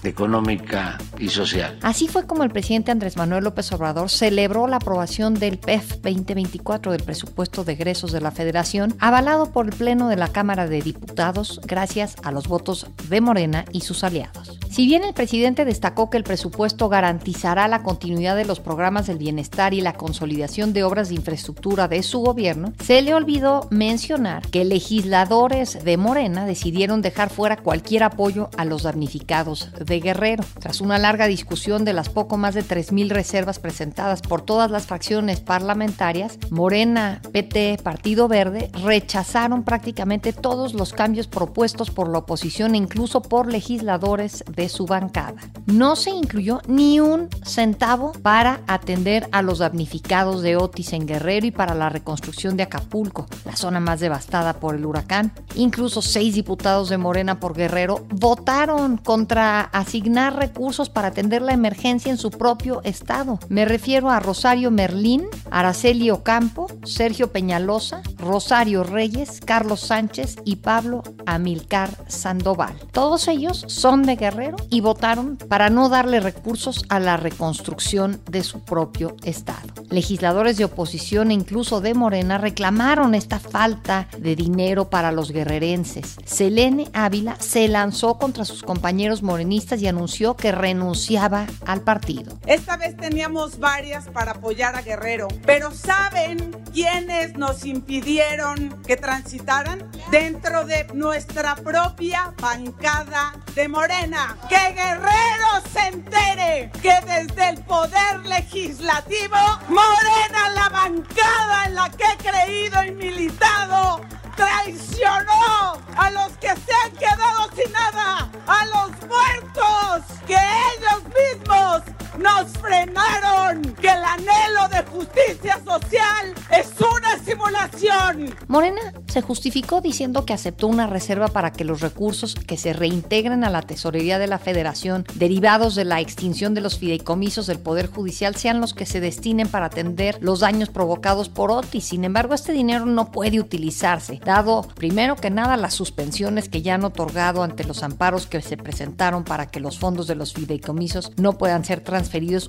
económica 0.05 0.99
y 1.19 1.29
social. 1.29 1.79
Así 1.83 2.09
fue 2.09 2.27
como 2.27 2.43
el 2.43 2.51
presidente 2.51 2.91
Andrés 2.91 3.17
Manuel 3.17 3.45
López 3.45 3.71
Obrador 3.73 4.11
celebró 4.11 4.67
la 4.67 4.77
aprobación 4.77 5.35
del 5.35 5.59
PEF 5.59 5.97
2024 6.03 6.93
del 6.93 7.03
presupuesto 7.03 7.65
de 7.65 7.73
egresos 7.73 8.13
de 8.13 8.21
la 8.21 8.31
Federación, 8.31 8.95
avalado 8.99 9.53
por 9.53 9.67
el 9.67 9.73
Pleno 9.73 10.09
de 10.09 10.17
la 10.17 10.29
Cámara 10.29 10.67
de 10.67 10.83
Diputados 10.83 11.61
gracias 11.65 12.17
a 12.23 12.33
los 12.33 12.49
votos 12.49 12.87
de 13.09 13.21
Morena 13.21 13.65
y 13.73 13.83
sus 13.83 14.05
aliados. 14.05 14.59
Si 14.71 14.87
bien 14.87 15.03
el 15.03 15.15
presidente 15.15 15.65
destacó 15.65 16.11
que 16.11 16.17
el 16.17 16.23
presupuesto 16.23 16.89
garantizará 16.89 17.67
la 17.67 17.83
continuidad 17.83 18.37
de 18.37 18.45
los 18.45 18.61
programas 18.61 19.09
del 19.09 19.19
bienestar 19.19 19.75
y 19.75 19.81
la 19.81 19.95
consolidación 19.95 20.73
de 20.73 20.85
obras 20.85 21.09
de 21.09 21.17
infraestructura 21.17 21.89
de 21.89 22.05
su 22.05 22.21
gobierno, 22.21 22.73
se 22.81 23.03
le 23.03 23.13
olvidó 23.13 23.67
mencionar 23.71 24.49
que 24.49 24.65
legisladores 24.65 25.85
de 25.85 25.97
Morena 25.97 26.47
decidieron 26.47 27.03
dejar 27.03 27.31
fuera 27.31 27.57
cualquier 27.57 28.05
apoyo 28.05 28.49
a 28.57 28.65
los 28.65 28.85
damnificados 28.85 29.73
de 29.85 29.99
Guerrero. 29.99 30.45
Tras 30.61 30.81
una 30.81 30.99
larga 30.99 31.27
discusión 31.27 31.85
de 31.85 31.93
las 31.93 32.09
poco 32.09 32.37
más 32.37 32.55
de 32.55 32.63
3.000 32.63 33.09
reservas 33.11 33.59
presentadas 33.59 34.23
por 34.23 34.43
todas 34.43 34.71
las 34.71 34.87
fracciones 34.87 35.41
parlamentarias, 35.41 36.39
Morena, 36.51 37.21
PT, 37.33 37.79
Partido 37.83 38.29
Verde 38.29 38.71
rechazaron 38.85 39.65
prácticamente 39.65 40.33
todos 40.33 40.75
los 40.75 40.93
cambios 40.93 41.27
propuestos 41.27 41.91
por 41.91 42.09
la 42.09 42.19
oposición 42.19 42.77
e 42.77 42.79
incluso 42.79 43.21
por 43.21 43.51
legisladores 43.51 44.45
de 44.47 44.60
su 44.69 44.87
bancada. 44.87 45.41
No 45.67 45.97
se 45.97 46.11
incluyó 46.11 46.61
ni 46.67 47.01
un 47.01 47.29
centavo 47.45 48.13
para 48.23 48.61
atender 48.67 49.29
a 49.33 49.43
los 49.43 49.59
damnificados 49.59 50.43
de 50.43 50.57
Otis 50.57 50.93
en 50.93 51.07
Guerrero 51.07 51.47
y 51.47 51.51
para 51.51 51.75
la 51.75 51.89
reconstrucción 51.89 52.57
de 52.57 52.65
Acapulco, 52.65 53.27
la 53.45 53.57
zona 53.57 53.81
más 53.81 54.01
devastada 54.01 54.55
por 54.55 54.75
el 54.75 54.87
huracán. 54.87 55.33
Incluso 55.55 56.03
seis 56.03 56.35
diputados 56.35 56.89
de 56.89 56.99
Morena 56.99 57.41
por 57.41 57.55
Guerrero 57.55 58.07
votaron 58.11 58.97
contra 58.97 59.61
asignar 59.61 60.37
recursos 60.37 60.91
para 60.91 61.09
atender 61.09 61.43
la 61.43 61.53
emergencia 61.53 62.11
en 62.11 62.19
su 62.19 62.31
propio 62.31 62.81
estado. 62.85 63.39
Me 63.49 63.65
refiero 63.65 64.11
a 64.11 64.21
Rosario 64.21 64.71
Merlín, 64.71 65.27
Araceli 65.51 66.11
Ocampo, 66.11 66.67
Sergio 66.85 67.33
Peñalosa, 67.33 68.03
Rosario 68.19 68.85
Reyes, 68.85 69.41
Carlos 69.45 69.81
Sánchez 69.81 70.37
y 70.45 70.57
Pablo 70.57 71.03
Amilcar 71.27 71.91
Sandoval. 72.09 72.75
Todos 72.93 73.29
ellos 73.29 73.65
son 73.69 74.03
de 74.03 74.17
Guerrero 74.17 74.50
y 74.69 74.81
votaron 74.81 75.37
para 75.37 75.71
no 75.71 75.89
darle 75.89 76.21
recursos 76.21 76.85
a 76.89 77.01
la 77.01 77.17
reconstrucción 77.17 78.21
de 78.31 78.43
su 78.43 78.61
propio 78.61 79.17
estado. 79.25 79.69
Legisladores 79.91 80.57
de 80.57 80.65
oposición 80.65 81.31
e 81.31 81.35
incluso 81.35 81.81
de 81.81 81.95
Morena 81.95 82.39
reclamaron 82.39 83.15
esta 83.15 83.39
falta 83.39 84.09
de 84.19 84.37
dinero 84.37 84.91
para 84.91 85.13
los 85.13 85.31
guerrerenses. 85.31 86.17
Selene 86.25 86.89
Ávila 86.93 87.37
se 87.39 87.69
lanzó 87.69 88.19
contra 88.19 88.45
sus 88.45 88.63
compañeros 88.63 89.23
morenistas 89.23 89.83
y 89.83 89.89
anunció 89.89 90.37
que 90.37 90.53
renunciaba 90.53 91.47
al 91.67 91.83
partido. 91.83 92.39
Esta 92.47 92.77
vez 92.77 92.97
teníamos 92.97 93.59
varias 93.59 94.09
para 94.09 94.33
apoyar 94.33 94.77
a 94.77 94.83
Guerrero, 94.83 95.29
pero 95.45 95.73
¿saben 95.73 96.57
quiénes 96.73 97.37
nos 97.37 97.65
impidieron 97.65 98.81
que 98.87 98.97
transitaran? 98.97 99.91
Dentro 100.11 100.65
de 100.65 100.87
nuestra 100.95 101.55
propia 101.57 102.35
bancada 102.41 103.33
de 103.55 103.69
Morena. 103.69 104.37
Que 104.49 104.73
Guerrero 104.73 105.63
se 105.73 105.81
entere 105.89 106.71
que 106.83 106.95
desde 107.07 107.49
el 107.51 107.63
poder 107.65 108.21
legislativo, 108.25 109.37
Morena, 109.69 110.49
la 110.55 110.69
bancada 110.69 111.67
en 111.67 111.75
la 111.75 111.91
que 111.91 112.05
he 112.05 112.17
creído 112.17 112.85
y 112.85 112.91
militado, 112.93 114.01
traicionó 114.37 115.79
a 115.97 116.11
los 116.11 116.33
que 116.39 116.49
se 116.49 116.73
han 116.85 116.93
quedado 116.93 117.51
sin 117.55 117.73
nada, 117.73 118.31
a 118.47 118.65
los 118.67 118.91
muertos 119.07 120.05
que 120.27 120.35
ellos 120.35 121.03
mismos 121.05 121.83
nos 122.19 122.49
frenaron, 122.59 123.63
que 123.81 123.89
el 123.89 124.03
anhelo 124.05 124.69
de 124.71 124.83
justicia 124.91 125.61
social 125.65 126.35
es 126.51 126.71
una 126.81 127.19
simulación. 127.25 128.35
Morena 128.49 128.81
se 129.07 129.23
justificó 129.23 129.81
diciendo 129.81 130.25
que 130.25 130.33
aceptó 130.33 130.67
una 130.67 130.87
reserva 130.87 131.29
para 131.29 131.53
que 131.53 131.65
los 131.65 131.81
recursos 131.81 132.35
que 132.35 132.57
se 132.57 132.73
reintegren 132.73 133.45
a 133.45 133.51
la 133.51 133.63
tesorería 133.63 134.19
de 134.19 134.27
la 134.27 134.39
federación 134.39 135.07
derivados 135.15 135.75
de 135.75 135.85
la 135.85 136.01
extinción 136.01 136.55
de 136.55 136.61
los 136.61 136.79
fideicomisos 136.79 137.47
del 137.47 137.59
Poder 137.59 137.89
Judicial 137.89 138.37
sean 138.37 138.61
los 138.61 138.75
que 138.75 138.87
se 138.87 139.01
destinen 139.01 139.49
para 139.49 139.67
atender 139.67 140.19
los 140.21 140.41
daños 140.41 140.69
provocados 140.69 141.29
por 141.29 141.51
Otis. 141.51 141.85
Sin 141.85 142.05
embargo, 142.05 142.35
este 142.35 142.53
dinero 142.53 142.87
no 142.87 143.11
puede 143.13 143.41
utilizarse, 143.41 144.21
dado 144.25 144.63
primero 144.75 145.17
que 145.17 145.31
nada 145.31 145.57
las 145.57 145.75
suspensiones 145.75 146.49
que 146.49 146.63
ya 146.63 146.75
han 146.75 146.85
otorgado 146.85 147.43
ante 147.43 147.65
los 147.65 147.83
amparos 147.83 148.27
que 148.27 148.41
se 148.41 148.57
presentaron 148.57 149.25
para 149.25 149.47
que 149.47 149.61
los 149.61 149.79
fondos 149.79 150.07
de 150.07 150.15
los 150.15 150.35
fideicomisos 150.35 151.13
no 151.17 151.39
puedan 151.39 151.65
ser 151.65 151.81
transferidos 151.81 152.00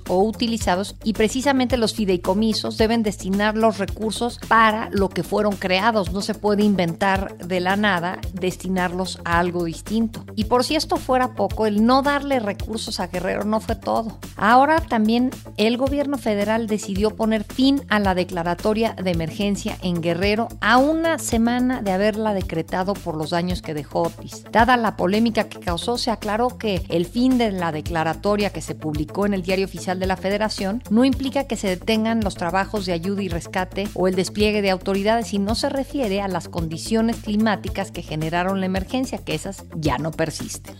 o 0.07 0.23
utilizados 0.23 0.95
y 1.03 1.13
precisamente 1.13 1.77
los 1.77 1.93
fideicomisos 1.93 2.77
deben 2.77 3.03
destinar 3.03 3.57
los 3.57 3.77
recursos 3.77 4.39
para 4.47 4.89
lo 4.91 5.09
que 5.09 5.23
fueron 5.23 5.55
creados. 5.55 6.11
No 6.11 6.21
se 6.21 6.33
puede 6.33 6.63
inventar 6.63 7.37
de 7.37 7.59
la 7.59 7.75
nada 7.75 8.19
destinarlos 8.33 9.19
a 9.25 9.39
algo 9.39 9.65
distinto. 9.65 10.25
Y 10.35 10.45
por 10.45 10.63
si 10.63 10.75
esto 10.75 10.97
fuera 10.97 11.33
poco, 11.33 11.65
el 11.65 11.85
no 11.85 12.01
darle 12.01 12.39
recursos 12.39 12.99
a 12.99 13.07
Guerrero 13.07 13.43
no 13.43 13.59
fue 13.59 13.75
todo. 13.75 14.19
Ahora 14.35 14.79
también 14.79 15.31
el 15.57 15.77
gobierno 15.77 16.17
federal 16.17 16.67
decidió 16.67 17.15
poner 17.15 17.43
fin 17.43 17.81
a 17.89 17.99
la 17.99 18.15
declaratoria 18.15 18.93
de 18.93 19.11
emergencia 19.11 19.77
en 19.81 20.01
Guerrero 20.01 20.47
a 20.61 20.77
una 20.77 21.19
semana 21.19 21.81
de 21.81 21.91
haberla 21.91 22.33
decretado 22.33 22.93
por 22.93 23.15
los 23.15 23.31
daños 23.31 23.61
que 23.61 23.73
dejó 23.73 24.03
Otis. 24.03 24.43
Dada 24.51 24.77
la 24.77 24.95
polémica 24.95 25.49
que 25.49 25.59
causó, 25.59 25.97
se 25.97 26.11
aclaró 26.11 26.57
que 26.57 26.83
el 26.89 27.05
fin 27.05 27.37
de 27.37 27.51
la 27.51 27.71
declaratoria 27.71 28.51
que 28.51 28.61
se 28.61 28.75
publicó 28.75 29.25
en 29.25 29.33
el 29.33 29.40
Diario 29.43 29.65
Oficial 29.65 29.99
de 29.99 30.07
la 30.07 30.17
Federación 30.17 30.83
no 30.89 31.05
implica 31.05 31.45
que 31.45 31.55
se 31.55 31.67
detengan 31.67 32.21
los 32.21 32.35
trabajos 32.35 32.85
de 32.85 32.93
ayuda 32.93 33.23
y 33.23 33.29
rescate 33.29 33.87
o 33.93 34.07
el 34.07 34.15
despliegue 34.15 34.61
de 34.61 34.71
autoridades 34.71 35.33
y 35.33 35.39
no 35.39 35.55
se 35.55 35.69
refiere 35.69 36.21
a 36.21 36.27
las 36.27 36.49
condiciones 36.49 37.17
climáticas 37.17 37.91
que 37.91 38.01
generaron 38.01 38.59
la 38.59 38.65
emergencia, 38.65 39.17
que 39.17 39.35
esas 39.35 39.65
ya 39.75 39.97
no 39.97 40.11
persisten. 40.11 40.75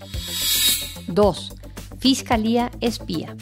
2. 1.07 1.55
Fiscalía 1.99 2.71
espía. 2.81 3.35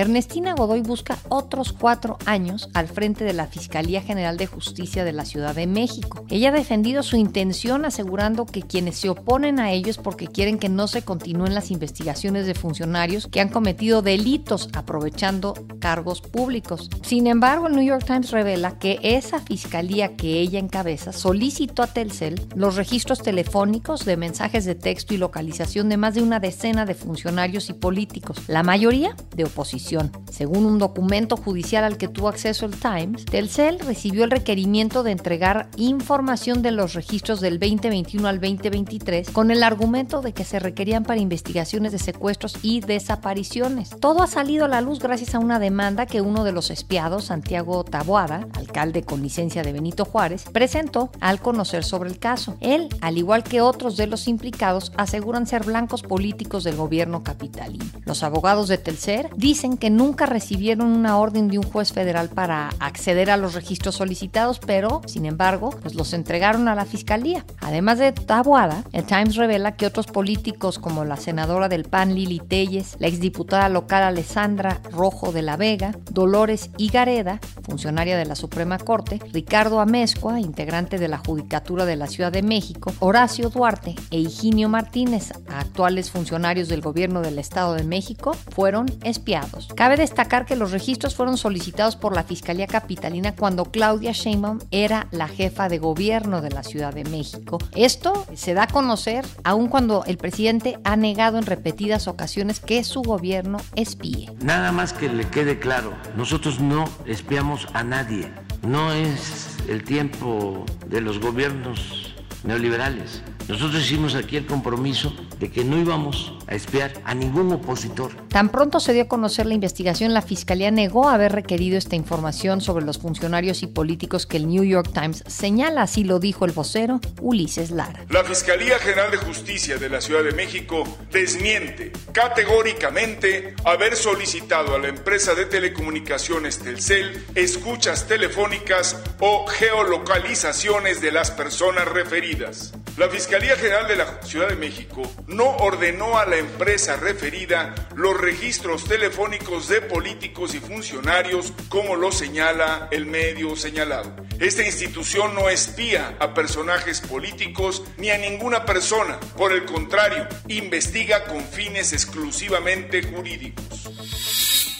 Ernestina 0.00 0.54
Godoy 0.54 0.82
busca 0.82 1.18
otros 1.28 1.72
cuatro 1.72 2.18
años 2.24 2.68
al 2.72 2.86
frente 2.86 3.24
de 3.24 3.32
la 3.32 3.48
Fiscalía 3.48 4.00
General 4.00 4.36
de 4.36 4.46
Justicia 4.46 5.04
de 5.04 5.12
la 5.12 5.24
Ciudad 5.24 5.56
de 5.56 5.66
México. 5.66 6.24
Ella 6.30 6.50
ha 6.50 6.52
defendido 6.52 7.02
su 7.02 7.16
intención 7.16 7.84
asegurando 7.84 8.46
que 8.46 8.62
quienes 8.62 8.96
se 8.96 9.08
oponen 9.08 9.58
a 9.58 9.72
ello 9.72 9.90
es 9.90 9.98
porque 9.98 10.28
quieren 10.28 10.58
que 10.58 10.68
no 10.68 10.86
se 10.86 11.02
continúen 11.02 11.52
las 11.52 11.72
investigaciones 11.72 12.46
de 12.46 12.54
funcionarios 12.54 13.26
que 13.26 13.40
han 13.40 13.48
cometido 13.48 14.00
delitos 14.00 14.68
aprovechando 14.72 15.54
cargos 15.80 16.20
públicos. 16.20 16.90
Sin 17.02 17.26
embargo, 17.26 17.66
el 17.66 17.74
New 17.74 17.84
York 17.84 18.04
Times 18.06 18.30
revela 18.30 18.78
que 18.78 19.00
esa 19.02 19.40
fiscalía 19.40 20.14
que 20.14 20.38
ella 20.38 20.60
encabeza 20.60 21.12
solicitó 21.12 21.82
a 21.82 21.88
Telcel 21.88 22.40
los 22.54 22.76
registros 22.76 23.20
telefónicos 23.20 24.04
de 24.04 24.16
mensajes 24.16 24.64
de 24.64 24.76
texto 24.76 25.14
y 25.14 25.16
localización 25.16 25.88
de 25.88 25.96
más 25.96 26.14
de 26.14 26.22
una 26.22 26.38
decena 26.38 26.86
de 26.86 26.94
funcionarios 26.94 27.68
y 27.68 27.72
políticos, 27.72 28.42
la 28.46 28.62
mayoría 28.62 29.16
de 29.34 29.42
oposición. 29.42 29.87
Según 30.30 30.66
un 30.66 30.78
documento 30.78 31.38
judicial 31.38 31.84
al 31.84 31.96
que 31.96 32.08
tuvo 32.08 32.28
acceso 32.28 32.66
el 32.66 32.78
Times, 32.78 33.24
Telcel 33.24 33.78
recibió 33.78 34.24
el 34.24 34.30
requerimiento 34.30 35.02
de 35.02 35.12
entregar 35.12 35.70
información 35.76 36.60
de 36.60 36.72
los 36.72 36.92
registros 36.92 37.40
del 37.40 37.58
2021 37.58 38.28
al 38.28 38.38
2023 38.38 39.30
con 39.30 39.50
el 39.50 39.62
argumento 39.62 40.20
de 40.20 40.34
que 40.34 40.44
se 40.44 40.58
requerían 40.58 41.04
para 41.04 41.20
investigaciones 41.20 41.92
de 41.92 41.98
secuestros 41.98 42.56
y 42.62 42.80
desapariciones. 42.80 43.90
Todo 43.98 44.22
ha 44.22 44.26
salido 44.26 44.66
a 44.66 44.68
la 44.68 44.82
luz 44.82 44.98
gracias 44.98 45.34
a 45.34 45.38
una 45.38 45.58
demanda 45.58 46.04
que 46.04 46.20
uno 46.20 46.44
de 46.44 46.52
los 46.52 46.70
espiados, 46.70 47.24
Santiago 47.24 47.82
Taboada, 47.84 48.46
alcalde 48.54 49.04
con 49.04 49.22
licencia 49.22 49.62
de 49.62 49.72
Benito 49.72 50.04
Juárez, 50.04 50.44
presentó 50.52 51.10
al 51.20 51.40
conocer 51.40 51.82
sobre 51.82 52.10
el 52.10 52.18
caso. 52.18 52.56
Él, 52.60 52.88
al 53.00 53.16
igual 53.16 53.42
que 53.42 53.62
otros 53.62 53.96
de 53.96 54.06
los 54.06 54.28
implicados, 54.28 54.92
aseguran 54.96 55.46
ser 55.46 55.64
blancos 55.64 56.02
políticos 56.02 56.64
del 56.64 56.76
gobierno 56.76 57.22
capitalino. 57.22 57.86
Los 58.04 58.22
abogados 58.22 58.68
de 58.68 58.78
Telcel 58.78 59.28
dicen 59.36 59.67
que 59.76 59.90
nunca 59.90 60.26
recibieron 60.26 60.88
una 60.88 61.18
orden 61.18 61.48
de 61.48 61.58
un 61.58 61.64
juez 61.64 61.92
federal 61.92 62.28
para 62.28 62.70
acceder 62.80 63.30
a 63.30 63.36
los 63.36 63.54
registros 63.54 63.96
solicitados, 63.96 64.58
pero, 64.58 65.02
sin 65.06 65.26
embargo, 65.26 65.70
pues 65.82 65.94
los 65.94 66.12
entregaron 66.12 66.68
a 66.68 66.74
la 66.74 66.84
fiscalía. 66.84 67.44
Además 67.60 67.98
de 67.98 68.12
Taboada, 68.12 68.84
el 68.92 69.04
Times 69.04 69.36
revela 69.36 69.76
que 69.76 69.86
otros 69.86 70.06
políticos 70.06 70.78
como 70.78 71.04
la 71.04 71.16
senadora 71.16 71.68
del 71.68 71.84
PAN 71.84 72.14
Lili 72.14 72.40
Telles, 72.40 72.96
la 72.98 73.08
exdiputada 73.08 73.68
local 73.68 74.02
Alessandra 74.02 74.80
Rojo 74.90 75.32
de 75.32 75.42
la 75.42 75.56
Vega, 75.56 75.94
Dolores 76.10 76.70
Igareda, 76.78 77.40
funcionaria 77.62 78.16
de 78.16 78.24
la 78.24 78.36
Suprema 78.36 78.78
Corte, 78.78 79.20
Ricardo 79.32 79.80
Amezcua, 79.80 80.40
integrante 80.40 80.98
de 80.98 81.08
la 81.08 81.18
Judicatura 81.18 81.84
de 81.84 81.96
la 81.96 82.06
Ciudad 82.06 82.32
de 82.32 82.42
México, 82.42 82.92
Horacio 83.00 83.50
Duarte 83.50 83.94
e 84.10 84.18
Higinio 84.18 84.68
Martínez, 84.68 85.32
actuales 85.48 86.10
funcionarios 86.10 86.68
del 86.68 86.80
gobierno 86.80 87.20
del 87.20 87.38
Estado 87.38 87.74
de 87.74 87.84
México, 87.84 88.32
fueron 88.50 88.86
espiados. 89.02 89.57
Cabe 89.74 89.96
destacar 89.96 90.46
que 90.46 90.56
los 90.56 90.70
registros 90.70 91.14
fueron 91.14 91.36
solicitados 91.36 91.96
por 91.96 92.14
la 92.14 92.22
Fiscalía 92.22 92.66
Capitalina 92.66 93.34
cuando 93.34 93.64
Claudia 93.66 94.12
Sheinbaum 94.12 94.58
era 94.70 95.08
la 95.10 95.28
jefa 95.28 95.68
de 95.68 95.78
gobierno 95.78 96.40
de 96.40 96.50
la 96.50 96.62
Ciudad 96.62 96.94
de 96.94 97.04
México. 97.04 97.58
Esto 97.74 98.26
se 98.34 98.54
da 98.54 98.64
a 98.64 98.68
conocer 98.68 99.24
aun 99.44 99.68
cuando 99.68 100.04
el 100.06 100.18
presidente 100.18 100.78
ha 100.84 100.96
negado 100.96 101.38
en 101.38 101.46
repetidas 101.46 102.08
ocasiones 102.08 102.60
que 102.60 102.84
su 102.84 103.02
gobierno 103.02 103.58
espíe. 103.74 104.32
Nada 104.40 104.72
más 104.72 104.92
que 104.92 105.08
le 105.08 105.28
quede 105.28 105.58
claro, 105.58 105.92
nosotros 106.16 106.60
no 106.60 106.84
espiamos 107.06 107.66
a 107.72 107.82
nadie. 107.82 108.30
No 108.62 108.92
es 108.92 109.56
el 109.68 109.84
tiempo 109.84 110.64
de 110.86 111.00
los 111.00 111.20
gobiernos 111.20 112.14
neoliberales. 112.44 113.22
Nosotros 113.48 113.82
hicimos 113.82 114.14
aquí 114.14 114.36
el 114.36 114.44
compromiso 114.44 115.14
de 115.38 115.50
que 115.50 115.64
no 115.64 115.78
íbamos 115.78 116.34
a 116.46 116.54
espiar 116.54 116.92
a 117.04 117.14
ningún 117.14 117.50
opositor. 117.50 118.14
Tan 118.28 118.50
pronto 118.50 118.78
se 118.78 118.92
dio 118.92 119.04
a 119.04 119.08
conocer 119.08 119.46
la 119.46 119.54
investigación, 119.54 120.12
la 120.12 120.20
Fiscalía 120.20 120.70
negó 120.70 121.08
haber 121.08 121.32
requerido 121.32 121.78
esta 121.78 121.96
información 121.96 122.60
sobre 122.60 122.84
los 122.84 122.98
funcionarios 122.98 123.62
y 123.62 123.66
políticos 123.66 124.26
que 124.26 124.36
el 124.36 124.48
New 124.48 124.64
York 124.64 124.90
Times 124.92 125.24
señala, 125.26 125.82
así 125.82 126.04
lo 126.04 126.18
dijo 126.18 126.44
el 126.44 126.52
vocero 126.52 127.00
Ulises 127.22 127.70
Lara. 127.70 128.04
La 128.10 128.22
Fiscalía 128.22 128.78
General 128.78 129.10
de 129.10 129.16
Justicia 129.16 129.78
de 129.78 129.88
la 129.88 130.02
Ciudad 130.02 130.24
de 130.24 130.32
México 130.32 130.84
desmiente 131.10 131.92
categóricamente 132.12 133.54
haber 133.64 133.96
solicitado 133.96 134.74
a 134.74 134.78
la 134.78 134.88
empresa 134.88 135.34
de 135.34 135.46
telecomunicaciones 135.46 136.58
Telcel 136.58 137.24
escuchas 137.34 138.06
telefónicas 138.06 139.02
o 139.20 139.46
geolocalizaciones 139.46 141.00
de 141.00 141.12
las 141.12 141.30
personas 141.30 141.86
referidas. 141.88 142.74
La 142.98 143.08
Fiscalía 143.38 143.62
General 143.62 143.86
de 143.86 143.94
la 143.94 144.22
Ciudad 144.24 144.48
de 144.48 144.56
México 144.56 145.02
no 145.28 145.44
ordenó 145.58 146.18
a 146.18 146.26
la 146.26 146.38
empresa 146.38 146.96
referida 146.96 147.72
los 147.94 148.20
registros 148.20 148.82
telefónicos 148.82 149.68
de 149.68 149.80
políticos 149.80 150.56
y 150.56 150.58
funcionarios 150.58 151.52
como 151.68 151.94
lo 151.94 152.10
señala 152.10 152.88
el 152.90 153.06
medio 153.06 153.54
señalado. 153.54 154.12
Esta 154.40 154.66
institución 154.66 155.36
no 155.36 155.48
espía 155.48 156.16
a 156.18 156.34
personajes 156.34 157.00
políticos 157.00 157.84
ni 157.96 158.10
a 158.10 158.18
ninguna 158.18 158.64
persona. 158.64 159.20
Por 159.36 159.52
el 159.52 159.64
contrario, 159.66 160.26
investiga 160.48 161.26
con 161.26 161.40
fines 161.44 161.92
exclusivamente 161.92 163.04
jurídicos. 163.04 163.88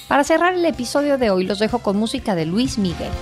Para 0.08 0.24
cerrar 0.24 0.54
el 0.54 0.64
episodio 0.64 1.16
de 1.16 1.30
hoy 1.30 1.44
los 1.44 1.60
dejo 1.60 1.78
con 1.78 1.96
música 1.96 2.34
de 2.34 2.46
Luis 2.46 2.76
Miguel. 2.76 3.12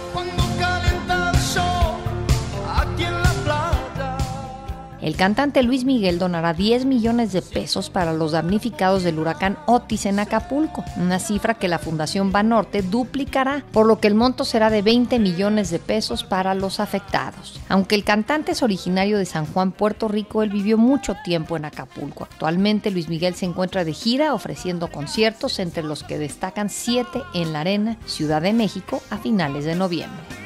El 5.06 5.14
cantante 5.14 5.62
Luis 5.62 5.84
Miguel 5.84 6.18
donará 6.18 6.52
10 6.52 6.84
millones 6.84 7.32
de 7.32 7.40
pesos 7.40 7.90
para 7.90 8.12
los 8.12 8.32
damnificados 8.32 9.04
del 9.04 9.20
huracán 9.20 9.56
Otis 9.66 10.04
en 10.04 10.18
Acapulco, 10.18 10.84
una 10.96 11.20
cifra 11.20 11.54
que 11.54 11.68
la 11.68 11.78
Fundación 11.78 12.32
Banorte 12.32 12.82
duplicará, 12.82 13.64
por 13.70 13.86
lo 13.86 14.00
que 14.00 14.08
el 14.08 14.16
monto 14.16 14.44
será 14.44 14.68
de 14.68 14.82
20 14.82 15.20
millones 15.20 15.70
de 15.70 15.78
pesos 15.78 16.24
para 16.24 16.56
los 16.56 16.80
afectados. 16.80 17.60
Aunque 17.68 17.94
el 17.94 18.02
cantante 18.02 18.50
es 18.50 18.64
originario 18.64 19.16
de 19.16 19.26
San 19.26 19.46
Juan, 19.46 19.70
Puerto 19.70 20.08
Rico, 20.08 20.42
él 20.42 20.50
vivió 20.50 20.76
mucho 20.76 21.14
tiempo 21.24 21.56
en 21.56 21.66
Acapulco. 21.66 22.24
Actualmente 22.24 22.90
Luis 22.90 23.08
Miguel 23.08 23.36
se 23.36 23.46
encuentra 23.46 23.84
de 23.84 23.92
gira 23.92 24.34
ofreciendo 24.34 24.90
conciertos 24.90 25.60
entre 25.60 25.84
los 25.84 26.02
que 26.02 26.18
destacan 26.18 26.68
7 26.68 27.22
en 27.32 27.52
la 27.52 27.60
Arena, 27.60 27.96
Ciudad 28.06 28.42
de 28.42 28.52
México, 28.52 29.00
a 29.10 29.18
finales 29.18 29.66
de 29.66 29.76
noviembre. 29.76 30.45